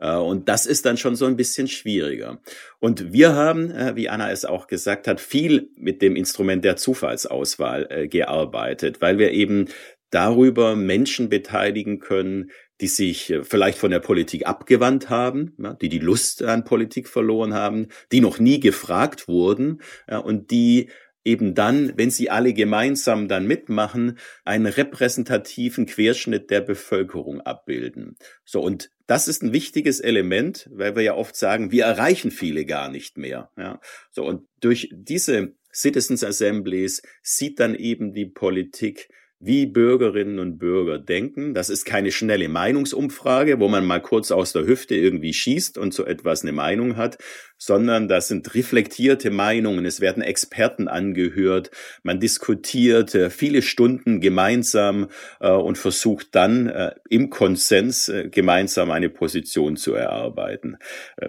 Äh, 0.00 0.16
und 0.16 0.48
das 0.48 0.66
ist 0.66 0.86
dann 0.86 0.96
schon 0.96 1.14
so 1.14 1.26
ein 1.26 1.36
bisschen 1.36 1.68
schwieriger. 1.68 2.40
Und 2.80 3.12
wir 3.12 3.36
haben, 3.36 3.70
äh, 3.70 3.94
wie 3.94 4.08
Anna 4.08 4.32
es 4.32 4.44
auch 4.44 4.66
gesagt 4.66 5.06
hat, 5.06 5.20
viel 5.20 5.70
mit 5.76 6.02
dem 6.02 6.16
Instrument 6.16 6.64
der 6.64 6.74
Zufallsauswahl 6.74 7.86
äh, 7.90 8.08
gearbeitet, 8.08 9.00
weil 9.00 9.18
wir 9.18 9.30
eben 9.30 9.68
darüber 10.10 10.76
Menschen 10.76 11.28
beteiligen 11.28 11.98
können, 12.00 12.50
die 12.80 12.88
sich 12.88 13.30
äh, 13.30 13.44
vielleicht 13.44 13.78
von 13.78 13.90
der 13.90 14.00
Politik 14.00 14.46
abgewandt 14.46 15.10
haben, 15.10 15.56
die 15.80 15.88
die 15.88 15.98
Lust 15.98 16.42
an 16.42 16.64
Politik 16.64 17.08
verloren 17.08 17.54
haben, 17.54 17.88
die 18.12 18.20
noch 18.20 18.38
nie 18.38 18.60
gefragt 18.60 19.28
wurden 19.28 19.80
und 20.06 20.50
die 20.50 20.90
eben 21.24 21.54
dann, 21.54 21.92
wenn 21.96 22.10
sie 22.10 22.30
alle 22.30 22.54
gemeinsam 22.54 23.28
dann 23.28 23.46
mitmachen, 23.46 24.18
einen 24.44 24.66
repräsentativen 24.66 25.86
Querschnitt 25.86 26.50
der 26.50 26.60
Bevölkerung 26.60 27.40
abbilden. 27.40 28.16
So, 28.44 28.60
und 28.60 28.90
das 29.06 29.28
ist 29.28 29.42
ein 29.42 29.52
wichtiges 29.52 30.00
Element, 30.00 30.68
weil 30.72 30.96
wir 30.96 31.02
ja 31.02 31.14
oft 31.14 31.36
sagen, 31.36 31.72
wir 31.72 31.84
erreichen 31.84 32.30
viele 32.30 32.64
gar 32.64 32.88
nicht 32.90 33.18
mehr. 33.18 33.50
Ja. 33.56 33.80
So, 34.10 34.24
und 34.24 34.46
durch 34.60 34.90
diese 34.92 35.54
Citizens 35.72 36.24
Assemblies 36.24 37.02
sieht 37.22 37.60
dann 37.60 37.74
eben 37.74 38.12
die 38.12 38.26
Politik, 38.26 39.08
wie 39.42 39.64
Bürgerinnen 39.64 40.38
und 40.38 40.58
Bürger 40.58 40.98
denken. 40.98 41.54
Das 41.54 41.70
ist 41.70 41.86
keine 41.86 42.12
schnelle 42.12 42.50
Meinungsumfrage, 42.50 43.58
wo 43.58 43.68
man 43.68 43.86
mal 43.86 44.00
kurz 44.00 44.30
aus 44.30 44.52
der 44.52 44.66
Hüfte 44.66 44.94
irgendwie 44.94 45.32
schießt 45.32 45.78
und 45.78 45.94
so 45.94 46.04
etwas 46.04 46.42
eine 46.42 46.52
Meinung 46.52 46.98
hat, 46.98 47.16
sondern 47.56 48.06
das 48.06 48.28
sind 48.28 48.54
reflektierte 48.54 49.30
Meinungen. 49.30 49.86
Es 49.86 50.00
werden 50.00 50.22
Experten 50.22 50.88
angehört, 50.88 51.70
man 52.02 52.20
diskutiert 52.20 53.14
äh, 53.14 53.30
viele 53.30 53.62
Stunden 53.62 54.20
gemeinsam 54.20 55.08
äh, 55.40 55.50
und 55.50 55.78
versucht 55.78 56.34
dann 56.34 56.68
äh, 56.68 56.92
im 57.08 57.30
Konsens 57.30 58.12
gemeinsam 58.30 58.90
eine 58.90 59.08
Position 59.08 59.76
zu 59.76 59.94
erarbeiten. 59.94 60.76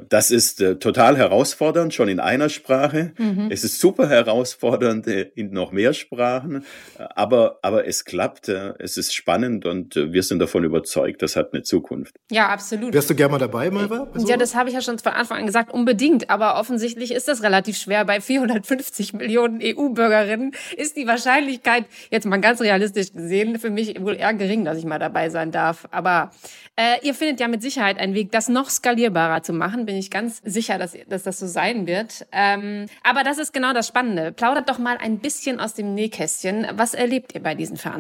Das 0.10 0.32
ist 0.32 0.58
total 0.80 1.18
herausfordernd, 1.18 1.94
schon 1.94 2.10
in 2.10 2.20
einer 2.20 2.50
Sprache. 2.50 3.14
Mhm. 3.18 3.48
Es 3.50 3.64
ist 3.64 3.80
super 3.80 4.08
herausfordernd 4.08 5.08
in 5.08 5.52
noch 5.52 5.72
mehr 5.72 5.94
Sprachen, 5.94 6.66
aber, 6.98 7.60
aber 7.62 7.88
es 7.88 8.01
klappt, 8.06 8.50
es 8.50 8.98
ist 8.98 9.14
spannend 9.14 9.66
und 9.66 9.96
wir 9.96 10.24
sind 10.24 10.40
davon 10.40 10.64
überzeugt, 10.64 11.22
das 11.22 11.36
hat 11.36 11.54
eine 11.54 11.64
Zukunft. 11.64 12.16
Ja, 12.32 12.50
absolut. 12.50 12.94
Wärst 12.94 13.10
du 13.10 13.16
gerne 13.16 13.32
mal 13.32 13.40
dabei, 13.40 13.70
Malva? 13.70 14.08
Ja, 14.26 14.38
das 14.38 14.56
habe 14.56 14.70
ich 14.70 14.76
ja 14.76 14.82
schon 14.82 15.00
von 15.00 15.14
Anfang 15.14 15.40
an 15.40 15.46
gesagt, 15.46 15.74
unbedingt. 15.74 16.30
Aber 16.30 16.60
offensichtlich 16.60 17.12
ist 17.12 17.28
das 17.28 17.44
relativ 17.44 17.78
schwer. 17.78 18.06
Bei 18.06 18.22
450 18.22 19.14
Millionen 19.14 19.60
EU-Bürgerinnen 19.62 20.54
ist 20.78 20.98
die 20.98 21.08
Wahrscheinlichkeit, 21.08 21.86
jetzt 22.10 22.26
mal 22.26 22.40
ganz 22.40 22.62
realistisch 22.62 23.14
gesehen, 23.14 23.60
für 23.60 23.70
mich 23.70 24.00
wohl 24.02 24.16
eher 24.16 24.34
gering, 24.34 24.66
dass 24.66 24.78
ich 24.78 24.86
mal 24.86 25.00
dabei 25.00 25.30
sein 25.30 25.52
darf. 25.52 25.88
Aber 25.92 26.32
äh, 26.76 27.06
ihr 27.06 27.14
findet 27.14 27.40
ja 27.40 27.48
mit 27.48 27.62
Sicherheit 27.62 28.00
einen 28.00 28.14
Weg, 28.14 28.32
das 28.32 28.50
noch 28.50 28.70
skalierbarer 28.70 29.44
zu 29.44 29.54
machen. 29.54 29.86
Bin 29.86 29.96
ich 29.96 30.10
ganz 30.10 30.42
sicher, 30.44 30.78
dass, 30.78 30.96
dass 31.08 31.24
das 31.24 31.40
so 31.40 31.48
sein 31.48 31.88
wird. 31.88 32.26
Ähm, 32.32 32.86
aber 33.04 33.24
das 33.24 33.38
ist 33.38 33.54
genau 33.54 33.74
das 33.74 33.88
Spannende. 33.88 34.32
Plaudert 34.32 34.70
doch 34.70 34.80
mal 34.80 34.98
ein 34.98 35.20
bisschen 35.20 35.60
aus 35.60 35.74
dem 35.74 35.94
Nähkästchen. 35.94 36.68
Was 36.74 36.94
erlebt 36.94 37.36
ihr 37.36 37.44
bei 37.44 37.56
diesen 37.56 37.78
Veranstaltungen? 37.78 37.91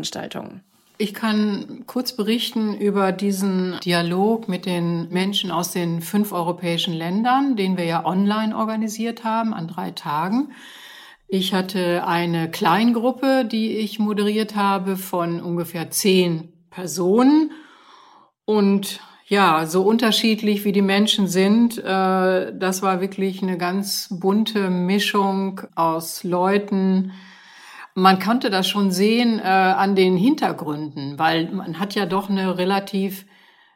Ich 0.97 1.15
kann 1.15 1.83
kurz 1.87 2.15
berichten 2.15 2.75
über 2.75 3.11
diesen 3.11 3.79
Dialog 3.83 4.47
mit 4.47 4.67
den 4.67 5.09
Menschen 5.09 5.49
aus 5.49 5.71
den 5.71 6.01
fünf 6.01 6.31
europäischen 6.31 6.93
Ländern, 6.93 7.55
den 7.55 7.75
wir 7.75 7.85
ja 7.85 8.05
online 8.05 8.55
organisiert 8.55 9.23
haben 9.23 9.53
an 9.53 9.67
drei 9.67 9.89
Tagen. 9.91 10.51
Ich 11.27 11.53
hatte 11.53 12.05
eine 12.05 12.51
Kleingruppe, 12.51 13.45
die 13.45 13.77
ich 13.77 13.97
moderiert 13.97 14.55
habe 14.55 14.95
von 14.95 15.41
ungefähr 15.41 15.89
zehn 15.89 16.53
Personen. 16.69 17.51
Und 18.45 18.99
ja, 19.27 19.65
so 19.65 19.83
unterschiedlich 19.83 20.65
wie 20.65 20.73
die 20.73 20.81
Menschen 20.81 21.27
sind, 21.27 21.77
äh, 21.77 22.53
das 22.53 22.81
war 22.81 22.99
wirklich 22.99 23.41
eine 23.41 23.57
ganz 23.57 24.09
bunte 24.19 24.69
Mischung 24.69 25.61
aus 25.73 26.23
Leuten. 26.23 27.13
Man 27.95 28.19
konnte 28.19 28.49
das 28.49 28.67
schon 28.67 28.91
sehen 28.91 29.39
äh, 29.39 29.43
an 29.43 29.95
den 29.95 30.15
Hintergründen, 30.17 31.19
weil 31.19 31.49
man 31.51 31.79
hat 31.79 31.95
ja 31.95 32.05
doch 32.05 32.29
eine 32.29 32.57
relativ 32.57 33.25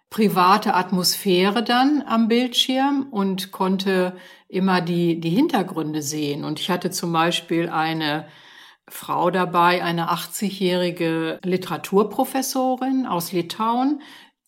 private 0.10 0.74
Atmosphäre 0.74 1.64
dann 1.64 2.04
am 2.06 2.28
Bildschirm 2.28 3.08
und 3.12 3.52
konnte 3.52 4.16
immer 4.48 4.80
die, 4.80 5.20
die 5.20 5.30
Hintergründe 5.30 6.02
sehen. 6.02 6.46
Und 6.46 6.60
ich 6.60 6.70
hatte 6.70 6.92
zum 6.92 7.12
Beispiel 7.12 7.68
eine 7.68 8.28
Frau 8.88 9.32
dabei, 9.32 9.84
eine 9.84 10.12
80-jährige 10.12 11.40
Literaturprofessorin 11.44 13.08
aus 13.08 13.32
Litauen, 13.32 14.02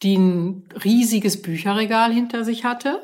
die 0.03 0.15
ein 0.15 0.69
riesiges 0.83 1.41
Bücherregal 1.41 2.13
hinter 2.13 2.45
sich 2.45 2.63
hatte. 2.63 3.01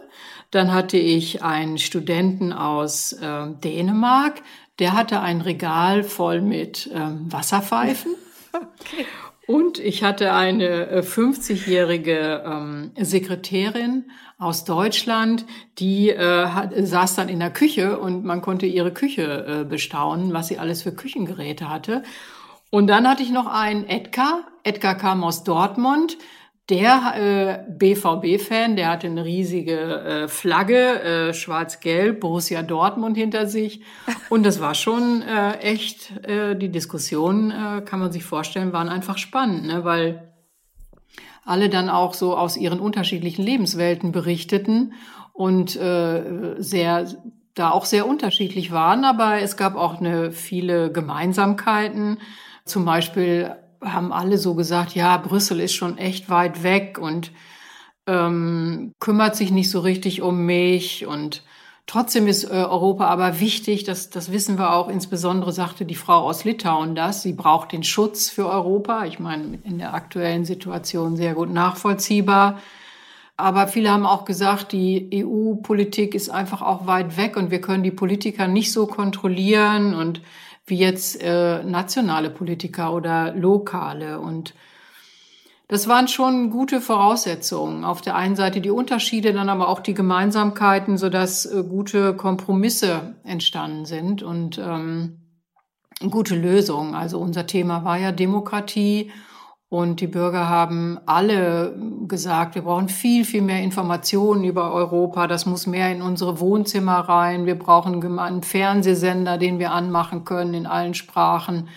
Dann 0.52 0.72
hatte 0.72 0.98
ich 0.98 1.42
einen 1.42 1.80
Studenten 1.80 2.54
aus 2.54 3.14
äh, 3.14 3.48
Dänemark, 3.64 4.44
der 4.80 4.94
hatte 4.94 5.22
ein 5.22 5.42
Regal 5.42 6.04
voll 6.04 6.42
mit 6.42 6.90
ähm, 6.94 7.32
Wasserpfeifen. 7.32 8.16
Okay. 8.54 9.06
Und 9.46 9.78
ich 9.78 10.04
hatte 10.04 10.34
eine 10.34 11.02
50-jährige 11.02 12.14
äh, 12.18 12.50
ähm, 12.50 12.92
Sekretärin 12.98 14.06
aus 14.38 14.64
Deutschland, 14.64 15.46
die 15.80 16.10
äh, 16.10 16.48
hat, 16.48 16.72
saß 16.76 17.16
dann 17.16 17.30
in 17.30 17.40
der 17.40 17.52
Küche 17.52 18.00
und 18.00 18.24
man 18.24 18.42
konnte 18.42 18.66
ihre 18.66 18.94
Küche 18.94 19.46
äh, 19.62 19.66
bestaunen, 19.66 20.34
was 20.34 20.48
sie 20.48 20.60
alles 20.60 20.84
für 20.84 20.94
Küchengeräte 20.94 21.70
hatte. 21.70 22.04
Und 22.70 22.88
dann 22.88 23.08
hatte 23.08 23.22
ich 23.22 23.32
noch 23.32 23.48
einen 23.48 23.86
Edgar. 23.86 24.46
Edgar 24.64 24.96
kam 24.96 25.24
aus 25.24 25.44
Dortmund. 25.44 26.18
Der 26.70 27.66
äh, 27.68 27.72
BVB-Fan, 27.72 28.78
der 28.78 28.90
hatte 28.90 29.08
eine 29.08 29.26
riesige 29.26 29.80
äh, 29.80 30.28
Flagge, 30.30 31.02
äh, 31.02 31.34
schwarz-gelb, 31.34 32.22
Borussia 32.22 32.62
Dortmund 32.64 33.18
hinter 33.18 33.48
sich. 33.48 33.82
Und 34.30 34.46
das 34.46 34.62
war 34.62 34.74
schon 34.74 35.24
äh, 35.24 35.58
echt, 35.58 36.26
äh, 36.26 36.56
die 36.56 36.70
Diskussionen, 36.70 37.52
äh, 37.52 37.82
kann 37.82 38.00
man 38.00 38.14
sich 38.14 38.24
vorstellen, 38.24 38.72
waren 38.72 38.88
einfach 38.88 39.18
spannend, 39.18 39.66
ne? 39.66 39.84
weil 39.84 40.32
alle 41.44 41.68
dann 41.68 41.90
auch 41.90 42.14
so 42.14 42.38
aus 42.38 42.56
ihren 42.56 42.80
unterschiedlichen 42.80 43.44
Lebenswelten 43.44 44.14
berichteten 44.14 44.94
und 45.34 45.76
äh, 45.76 46.56
sehr 46.60 47.08
da 47.56 47.72
auch 47.72 47.86
sehr 47.86 48.08
unterschiedlich 48.08 48.72
waren, 48.72 49.06
aber 49.06 49.42
es 49.42 49.58
gab 49.58 49.76
auch 49.76 50.00
eine 50.00 50.32
viele 50.32 50.92
Gemeinsamkeiten. 50.92 52.20
Zum 52.66 52.86
Beispiel 52.86 53.56
haben 53.86 54.12
alle 54.14 54.38
so 54.38 54.56
gesagt, 54.56 54.96
ja, 54.96 55.18
Brüssel 55.18 55.60
ist 55.60 55.74
schon 55.74 55.98
echt 55.98 56.30
weit 56.30 56.64
weg 56.64 56.98
und 57.00 57.32
ähm, 58.08 58.94
kümmert 59.00 59.36
sich 59.36 59.52
nicht 59.52 59.70
so 59.70 59.80
richtig 59.80 60.22
um 60.22 60.46
mich 60.46 61.06
und 61.06 61.44
Trotzdem 61.86 62.28
ist 62.28 62.46
äh, 62.46 62.48
Europa 62.54 63.08
aber 63.08 63.40
wichtig, 63.40 63.84
das, 63.84 64.10
das 64.10 64.32
wissen 64.32 64.58
wir 64.58 64.74
auch, 64.74 64.88
insbesondere 64.88 65.52
sagte 65.52 65.86
die 65.86 65.96
Frau 65.96 66.20
aus 66.20 66.46
Litauen 66.46 66.96
das, 66.96 67.22
sie 67.22 67.34
braucht 67.34 67.74
den 67.74 67.84
Schutz 67.84 68.30
für 68.30 68.48
Europa. 68.50 69.06
Ich 69.06 69.20
meine, 69.20 69.60
in 69.64 69.80
der 69.80 69.94
aktuellen 69.94 70.46
Situation 70.46 71.18
sehr 71.18 71.34
gut 71.34 71.52
nachvollziehbar. 71.52 72.60
Aber 73.36 73.68
viele 73.68 73.92
haben 73.92 74.06
auch 74.06 74.26
gesagt, 74.26 74.72
die 74.72 75.10
EU-Politik 75.14 76.16
ist 76.16 76.30
einfach 76.30 76.62
auch 76.62 76.88
weit 76.88 77.18
weg 77.18 77.36
und 77.36 77.52
wir 77.52 77.60
können 77.62 77.84
die 77.84 77.92
Politiker 77.92 78.48
nicht 78.48 78.72
so 78.72 78.88
kontrollieren 78.88 79.94
und 79.94 80.22
wie 80.66 80.78
jetzt 80.78 81.22
äh, 81.22 81.64
nationale 81.64 82.30
Politiker 82.30 82.94
oder 82.94 83.34
lokale. 83.34 84.20
Und 84.20 84.54
das 85.68 85.88
waren 85.88 86.08
schon 86.08 86.52
gute 86.52 86.82
Voraussetzungen. 86.82 87.84
Auf 87.84 88.02
der 88.02 88.16
einen 88.16 88.36
Seite 88.36 88.62
die 88.62 88.70
Unterschiede, 88.70 89.34
dann 89.34 89.50
aber 89.50 89.68
auch 89.68 89.80
die 89.80 89.94
Gemeinsamkeiten, 89.94 90.98
sodass 90.98 91.46
äh, 91.46 91.64
gute 91.64 92.16
Kompromisse 92.16 93.16
entstanden 93.24 93.86
sind 93.86 94.24
und 94.24 94.58
ähm, 94.58 95.20
gute 96.10 96.36
Lösungen. 96.36 96.96
Also 96.96 97.20
unser 97.20 97.48
Thema 97.48 97.84
war 97.84 97.98
ja 97.98 98.12
Demokratie 98.12 99.12
und 99.74 100.02
die 100.02 100.08
Bürger 100.08 100.50
haben 100.50 101.00
alle 101.08 101.76
gesagt, 102.08 102.54
wir 102.54 102.62
brauchen 102.62 102.90
viel, 102.90 103.26
viel 103.26 103.42
mehr 103.42 103.64
Informationen 103.64 104.44
über 104.44 104.72
Europa. 104.72 105.26
Das 105.26 105.48
muss 105.48 105.66
mehr 105.66 105.92
in 105.92 106.04
unsere 106.04 106.40
Wohnzimmer 106.40 107.00
rein. 107.00 107.48
Wir 107.48 107.58
brauchen 107.58 108.20
einen 108.20 108.44
Fernsehsender, 108.44 109.40
den 109.40 109.58
wir 109.58 109.72
anmachen 109.72 110.26
können 110.26 110.54
in 110.54 110.68
allen 110.68 110.94
Sprachen, 110.94 111.70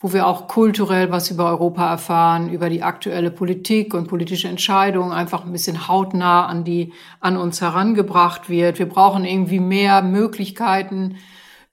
wo 0.00 0.12
wir 0.12 0.26
auch 0.26 0.48
kulturell 0.48 1.10
was 1.10 1.30
über 1.30 1.46
Europa 1.46 1.88
erfahren, 1.88 2.50
über 2.50 2.68
die 2.68 2.82
aktuelle 2.82 3.30
Politik 3.30 3.94
und 3.94 4.06
politische 4.06 4.48
Entscheidungen 4.48 5.12
einfach 5.12 5.42
ein 5.42 5.52
bisschen 5.52 5.88
hautnah 5.88 6.44
an 6.44 6.64
die, 6.64 6.92
an 7.20 7.38
uns 7.38 7.62
herangebracht 7.62 8.50
wird. 8.50 8.78
Wir 8.78 8.86
brauchen 8.86 9.24
irgendwie 9.24 9.60
mehr 9.60 10.02
Möglichkeiten, 10.02 11.16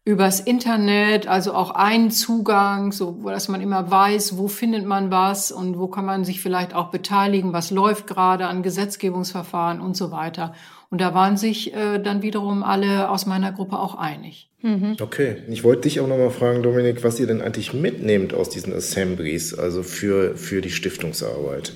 übers 0.08 0.39
Internet, 0.39 1.28
also 1.28 1.54
auch 1.54 1.72
einen 1.72 2.12
Zugang, 2.12 2.93
so 2.93 3.20
dass 3.26 3.50
man 3.50 3.60
immer 3.60 3.91
weiß, 3.91 4.38
wo 4.38 4.48
findet 4.48 4.86
man 4.86 5.12
was 5.12 5.52
und 5.52 5.78
wo 5.78 5.88
kann 5.88 6.06
man 6.06 6.24
sich 6.24 6.39
vielleicht 6.39 6.74
auch 6.74 6.91
beteiligen, 6.91 7.52
was 7.52 7.72
läuft 7.72 8.08
gerade 8.08 8.48
an 8.48 8.63
Gesetzgebungsverfahren 8.63 9.82
und 9.82 9.98
so 9.98 10.10
weiter. 10.10 10.56
Und 10.89 11.02
da 11.02 11.13
waren 11.13 11.36
sich 11.36 11.74
äh, 11.74 12.00
dann 12.00 12.22
wiederum 12.22 12.63
alle 12.63 13.10
aus 13.10 13.26
meiner 13.26 13.52
Gruppe 13.52 13.80
auch 13.80 13.96
einig. 13.96 14.50
Mhm. 14.62 14.96
Okay, 15.02 15.43
ich 15.50 15.65
wollte 15.65 15.82
dich 15.82 16.00
auch 16.00 16.08
nochmal 16.08 16.32
fragen, 16.32 16.63
Dominik, 16.63 17.04
was 17.04 17.20
ihr 17.20 17.28
denn 17.28 17.41
eigentlich 17.41 17.74
mitnehmt 17.74 18.34
aus 18.34 18.50
diesen 18.50 18.74
Assemblies, 18.74 19.54
also 19.54 19.84
für, 19.84 20.38
für 20.38 20.62
die 20.62 20.72
Stiftungsarbeit. 20.72 21.74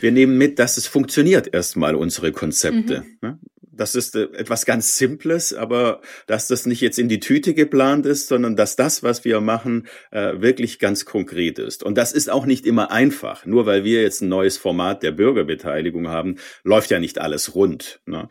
Wir 0.00 0.10
nehmen 0.10 0.38
mit, 0.38 0.58
dass 0.58 0.78
es 0.78 0.86
funktioniert 0.86 1.52
erstmal, 1.52 1.94
unsere 1.94 2.32
Konzepte. 2.32 3.04
Mhm. 3.20 3.40
Das 3.76 3.94
ist 3.94 4.16
äh, 4.16 4.24
etwas 4.34 4.66
ganz 4.66 4.96
Simples, 4.96 5.52
aber 5.52 6.00
dass 6.26 6.48
das 6.48 6.66
nicht 6.66 6.80
jetzt 6.80 6.98
in 6.98 7.08
die 7.08 7.20
Tüte 7.20 7.54
geplant 7.54 8.06
ist, 8.06 8.28
sondern 8.28 8.56
dass 8.56 8.76
das, 8.76 9.02
was 9.02 9.24
wir 9.24 9.40
machen, 9.40 9.86
äh, 10.10 10.40
wirklich 10.40 10.78
ganz 10.78 11.04
konkret 11.04 11.58
ist. 11.58 11.82
Und 11.82 11.98
das 11.98 12.12
ist 12.12 12.30
auch 12.30 12.46
nicht 12.46 12.66
immer 12.66 12.90
einfach. 12.90 13.46
Nur 13.46 13.66
weil 13.66 13.84
wir 13.84 14.02
jetzt 14.02 14.22
ein 14.22 14.28
neues 14.28 14.56
Format 14.56 15.02
der 15.02 15.12
Bürgerbeteiligung 15.12 16.08
haben, 16.08 16.36
läuft 16.62 16.90
ja 16.90 16.98
nicht 16.98 17.20
alles 17.20 17.54
rund. 17.54 18.00
Ne? 18.06 18.28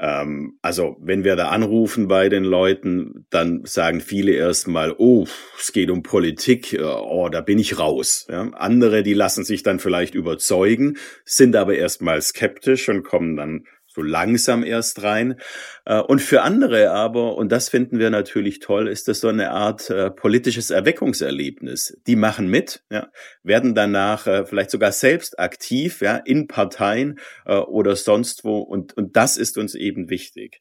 Ähm, 0.00 0.58
also 0.62 0.96
wenn 1.00 1.24
wir 1.24 1.36
da 1.36 1.48
anrufen 1.48 2.08
bei 2.08 2.28
den 2.28 2.44
Leuten, 2.44 3.26
dann 3.30 3.62
sagen 3.64 4.00
viele 4.00 4.32
erstmal, 4.32 4.94
oh, 4.96 5.26
es 5.58 5.72
geht 5.72 5.90
um 5.90 6.02
Politik, 6.02 6.72
äh, 6.72 6.82
oh, 6.82 7.28
da 7.28 7.40
bin 7.40 7.58
ich 7.58 7.78
raus. 7.78 8.26
Andere, 8.28 9.02
die 9.02 9.14
lassen 9.14 9.44
sich 9.44 9.62
dann 9.62 9.78
vielleicht 9.78 10.14
überzeugen, 10.14 10.96
sind 11.24 11.56
aber 11.56 11.76
erstmal 11.76 12.20
skeptisch 12.22 12.88
und 12.88 13.02
kommen 13.02 13.36
dann 13.36 13.64
so 13.98 14.02
langsam 14.02 14.62
erst 14.62 15.02
rein. 15.02 15.40
Äh, 15.84 16.00
und 16.00 16.22
für 16.22 16.42
andere 16.42 16.92
aber, 16.92 17.36
und 17.36 17.50
das 17.50 17.68
finden 17.68 17.98
wir 17.98 18.10
natürlich 18.10 18.60
toll, 18.60 18.88
ist 18.88 19.08
das 19.08 19.20
so 19.20 19.28
eine 19.28 19.50
Art 19.50 19.90
äh, 19.90 20.10
politisches 20.10 20.70
Erweckungserlebnis. 20.70 21.98
Die 22.06 22.14
machen 22.14 22.48
mit, 22.48 22.84
ja, 22.90 23.08
werden 23.42 23.74
danach 23.74 24.26
äh, 24.28 24.46
vielleicht 24.46 24.70
sogar 24.70 24.92
selbst 24.92 25.38
aktiv, 25.40 26.00
ja, 26.00 26.16
in 26.16 26.46
Parteien 26.46 27.18
oder 27.46 27.96
sonst 27.96 28.44
wo. 28.44 28.58
Und, 28.58 28.96
und 28.96 29.16
das 29.16 29.36
ist 29.36 29.58
uns 29.58 29.74
eben 29.74 30.10
wichtig. 30.10 30.60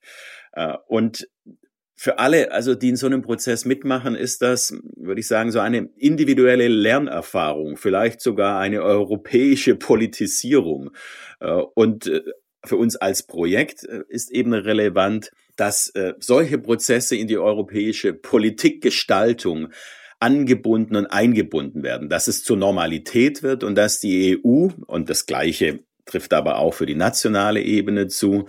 Und 0.88 1.28
für 1.96 2.20
alle, 2.20 2.52
also 2.52 2.76
die 2.76 2.90
in 2.90 2.96
so 2.96 3.08
einem 3.08 3.22
Prozess 3.22 3.66
mitmachen, 3.66 4.16
ist 4.16 4.42
das, 4.42 4.74
würde 4.96 5.20
ich 5.20 5.28
sagen, 5.28 5.52
so 5.52 5.60
eine 5.60 5.90
individuelle 5.98 6.68
Lernerfahrung, 6.68 7.78
vielleicht 7.78 8.22
sogar 8.22 8.60
eine 8.60 8.82
europäische 8.82 9.76
Politisierung. 9.76 10.92
Und 11.76 12.10
für 12.68 12.78
uns 12.78 12.96
als 12.96 13.24
Projekt 13.24 13.84
äh, 13.84 14.04
ist 14.10 14.32
eben 14.32 14.54
relevant, 14.54 15.32
dass 15.56 15.90
äh, 15.90 16.14
solche 16.20 16.58
Prozesse 16.58 17.16
in 17.16 17.28
die 17.28 17.38
europäische 17.38 18.14
Politikgestaltung 18.14 19.70
angebunden 20.20 20.96
und 20.96 21.08
eingebunden 21.08 21.84
werden, 21.84 22.10
dass 22.10 22.28
es 22.28 22.44
zur 22.44 22.58
Normalität 22.58 23.44
wird 23.44 23.64
und 23.64 23.76
dass 23.76 24.00
die 24.00 24.40
EU, 24.44 24.70
und 24.88 25.10
das 25.10 25.26
Gleiche 25.26 25.80
trifft 26.06 26.34
aber 26.34 26.58
auch 26.58 26.74
für 26.74 26.86
die 26.86 26.96
nationale 26.96 27.62
Ebene 27.62 28.08
zu, 28.08 28.48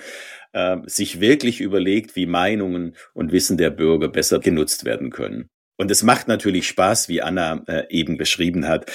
äh, 0.52 0.76
sich 0.87 1.20
wirklich 1.20 1.61
überlegt, 1.61 2.16
wie 2.16 2.26
Meinungen 2.26 2.96
und 3.12 3.33
Wissen 3.33 3.57
der 3.57 3.70
Bürger 3.70 4.09
besser 4.09 4.38
genutzt 4.38 4.85
werden 4.85 5.11
können. 5.11 5.50
Und 5.76 5.90
es 5.90 6.02
macht 6.02 6.26
natürlich 6.28 6.66
Spaß, 6.66 7.09
wie 7.09 7.22
Anna 7.22 7.62
äh, 7.66 7.85
eben 7.90 8.16
beschrieben 8.16 8.66
hat, 8.66 8.90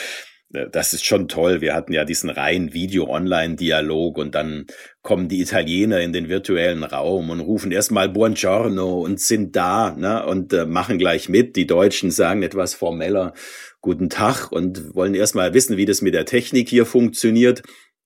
das 0.72 0.94
ist 0.94 1.04
schon 1.04 1.28
toll. 1.28 1.62
Wir 1.62 1.74
hatten 1.74 1.94
ja 1.94 2.06
diesen 2.06 2.30
reinen 2.30 2.74
Video-Online-Dialog 2.74 4.20
und 4.20 4.36
dann 4.36 4.68
kommen 5.02 5.28
die 5.28 5.42
Italiener 5.42 6.00
in 6.02 6.14
den 6.14 6.30
virtuellen 6.30 6.84
Raum 6.84 7.32
und 7.32 7.40
rufen 7.40 7.72
erstmal 7.72 8.08
Buongiorno 8.08 9.02
und 9.02 9.20
sind 9.20 9.56
da 9.56 9.96
ne, 9.98 10.24
und 10.26 10.54
äh, 10.54 10.66
machen 10.66 11.00
gleich 11.00 11.28
mit. 11.28 11.56
Die 11.56 11.66
Deutschen 11.66 12.12
sagen 12.12 12.44
etwas 12.44 12.76
formeller 12.76 13.34
Guten 13.82 14.10
Tag 14.10 14.52
und 14.52 14.96
wollen 14.96 15.16
erstmal 15.16 15.54
wissen, 15.54 15.76
wie 15.76 15.86
das 15.86 16.02
mit 16.02 16.14
der 16.14 16.26
Technik 16.26 16.70
hier 16.70 16.86
funktioniert. 16.86 17.64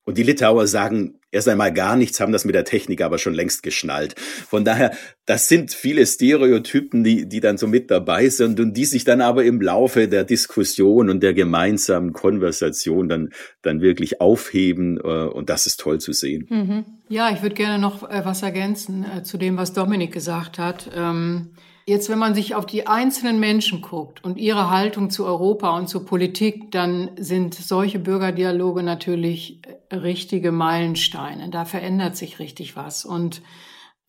Und 0.08 0.17
die 0.17 0.24
Litauer 0.24 0.67
sagen 0.67 1.20
erst 1.32 1.50
einmal 1.50 1.74
gar 1.74 1.98
nichts, 1.98 2.22
haben 2.22 2.32
das 2.32 2.46
mit 2.46 2.56
der 2.56 2.63
Technik 2.63 3.02
aber 3.02 3.17
schon 3.17 3.34
längst 3.34 3.62
geschnallt. 3.62 4.15
Von 4.17 4.63
daher, 4.63 4.91
das 5.26 5.50
sind 5.50 5.74
viele 5.74 6.06
Stereotypen, 6.06 7.04
die, 7.04 7.28
die 7.28 7.41
dann 7.41 7.58
so 7.58 7.67
mit 7.67 7.91
dabei 7.91 8.30
sind 8.30 8.62
und 8.62 8.78
die 8.78 8.86
sich 8.86 9.04
dann 9.04 9.20
aber 9.20 9.43
im 9.43 9.60
Laufe 9.60 10.08
der 10.08 10.24
Diskussion 10.24 11.10
und 11.10 11.22
der 11.22 11.34
gemeinsamen 11.34 12.13
Konversation 12.13 13.10
dann, 13.10 13.32
dann 13.62 13.82
wirklich 13.82 14.22
aufheben. 14.22 14.98
Äh, 14.98 15.26
und 15.26 15.50
das 15.50 15.65
ist 15.65 15.82
toll 15.82 16.00
zu 16.00 16.13
sehen. 16.13 16.48
Mhm. 16.50 16.86
Ja, 17.10 17.30
ich 17.34 17.41
würde 17.41 17.56
gerne 17.56 17.78
noch 17.78 18.10
äh, 18.10 18.22
was 18.24 18.43
ergänzen 18.43 19.06
äh, 19.06 19.24
zu 19.24 19.38
dem, 19.38 19.58
was 19.58 19.74
Dominik 19.74 20.13
gesagt 20.13 20.58
hat. 20.58 20.89
Ähm 20.96 21.52
Jetzt, 21.89 22.10
wenn 22.10 22.19
man 22.19 22.36
sich 22.36 22.54
auf 22.54 22.65
die 22.65 22.86
einzelnen 22.86 23.39
Menschen 23.39 23.82
guckt 23.82 24.21
und 24.21 24.38
ihre 24.38 24.69
Haltung 24.69 25.10
zu 25.10 25.26
Europa 25.26 25.69
und 25.69 25.88
zur 25.88 26.06
Politik, 26.06 26.69
dann 26.69 27.12
sind 27.15 27.54
solche 27.54 27.97
Bürgerdialoge 27.97 28.84
natürlich 28.84 29.62
äh, 29.65 29.95
richtige 29.95 30.52
Meilensteine. 30.52 31.50
Da 31.50 31.63
verändert 31.63 32.17
sich 32.17 32.39
richtig 32.39 32.76
was. 32.76 33.06
Und 33.06 33.41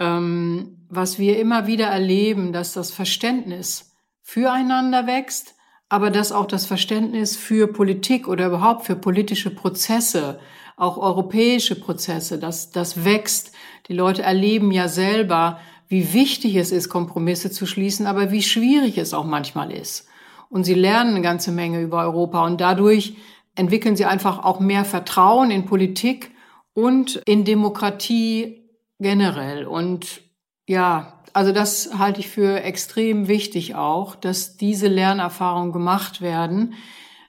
ähm, 0.01 0.87
was 0.89 1.21
wir 1.21 1.39
immer 1.39 1.69
wieder 1.69 1.87
erleben, 1.87 2.53
dass 2.53 2.73
das 2.73 2.91
Verständnis 2.91 3.93
füreinander 4.23 5.07
wächst, 5.07 5.55
aber 5.89 6.11
dass 6.11 6.33
auch 6.33 6.47
das 6.47 6.67
Verständnis 6.67 7.37
für 7.37 7.69
Politik 7.69 8.27
oder 8.27 8.49
überhaupt 8.49 8.87
für 8.87 8.97
politische 8.97 9.51
Prozesse, 9.51 10.41
auch 10.77 10.99
europäische 10.99 11.79
Prozesse, 11.79 12.41
dass 12.41 12.73
das 12.73 13.05
wächst. 13.05 13.53
Die 13.87 13.95
Leute 13.95 14.23
erleben 14.23 14.73
ja 14.73 14.89
selber, 14.89 15.61
wie 15.89 16.13
wichtig 16.13 16.57
es 16.57 16.71
ist, 16.71 16.89
Kompromisse 16.89 17.51
zu 17.51 17.67
schließen, 17.67 18.07
aber 18.07 18.31
wie 18.31 18.43
schwierig 18.43 18.99
es 18.99 19.15
auch 19.15 19.25
manchmal 19.25 19.73
ist. 19.73 20.07
Und 20.51 20.65
sie 20.65 20.75
lernen 20.75 21.11
eine 21.11 21.23
ganze 21.23 21.53
Menge 21.53 21.81
über 21.81 22.01
Europa 22.01 22.45
und 22.45 22.61
dadurch 22.61 23.17
entwickeln 23.55 23.97
sie 23.97 24.05
einfach 24.05 24.45
auch 24.45 24.61
mehr 24.61 24.85
Vertrauen 24.85 25.51
in 25.51 25.67
Politik 25.67 26.31
und 26.75 27.17
in 27.27 27.45
Demokratie 27.45 28.71
generell. 28.99 29.67
Und 29.67 30.23
ja, 30.69 31.23
also 31.33 31.53
das 31.53 31.99
halte 31.99 32.21
ich 32.21 32.29
für 32.29 32.63
extrem 32.63 33.29
wichtig 33.29 33.75
auch, 33.75 34.15
dass 34.15 34.57
diese 34.57 34.89
Lernerfahrungen 34.89 35.73
gemacht 35.73 36.21
werden. 36.21 36.75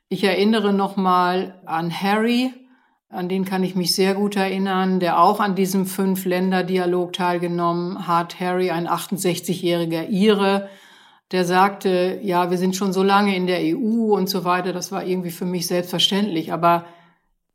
Ich 0.07 0.23
erinnere 0.23 0.73
nochmal 0.73 1.61
an 1.65 1.91
Harry, 1.91 2.53
an 3.09 3.27
den 3.27 3.43
kann 3.43 3.63
ich 3.63 3.75
mich 3.75 3.95
sehr 3.95 4.13
gut 4.13 4.35
erinnern, 4.35 4.99
der 4.99 5.19
auch 5.19 5.39
an 5.39 5.55
diesem 5.55 5.87
Fünf-Länder-Dialog 5.87 7.11
teilgenommen 7.11 8.07
hat. 8.07 8.39
Harry, 8.39 8.69
ein 8.69 8.87
68-jähriger 8.87 10.09
Ire, 10.09 10.69
der 11.31 11.43
sagte, 11.43 12.19
ja, 12.21 12.51
wir 12.51 12.57
sind 12.59 12.75
schon 12.75 12.93
so 12.93 13.01
lange 13.01 13.35
in 13.35 13.47
der 13.47 13.61
EU 13.61 14.15
und 14.15 14.29
so 14.29 14.45
weiter. 14.45 14.73
Das 14.73 14.91
war 14.91 15.05
irgendwie 15.05 15.31
für 15.31 15.45
mich 15.45 15.65
selbstverständlich. 15.65 16.53
Aber 16.53 16.85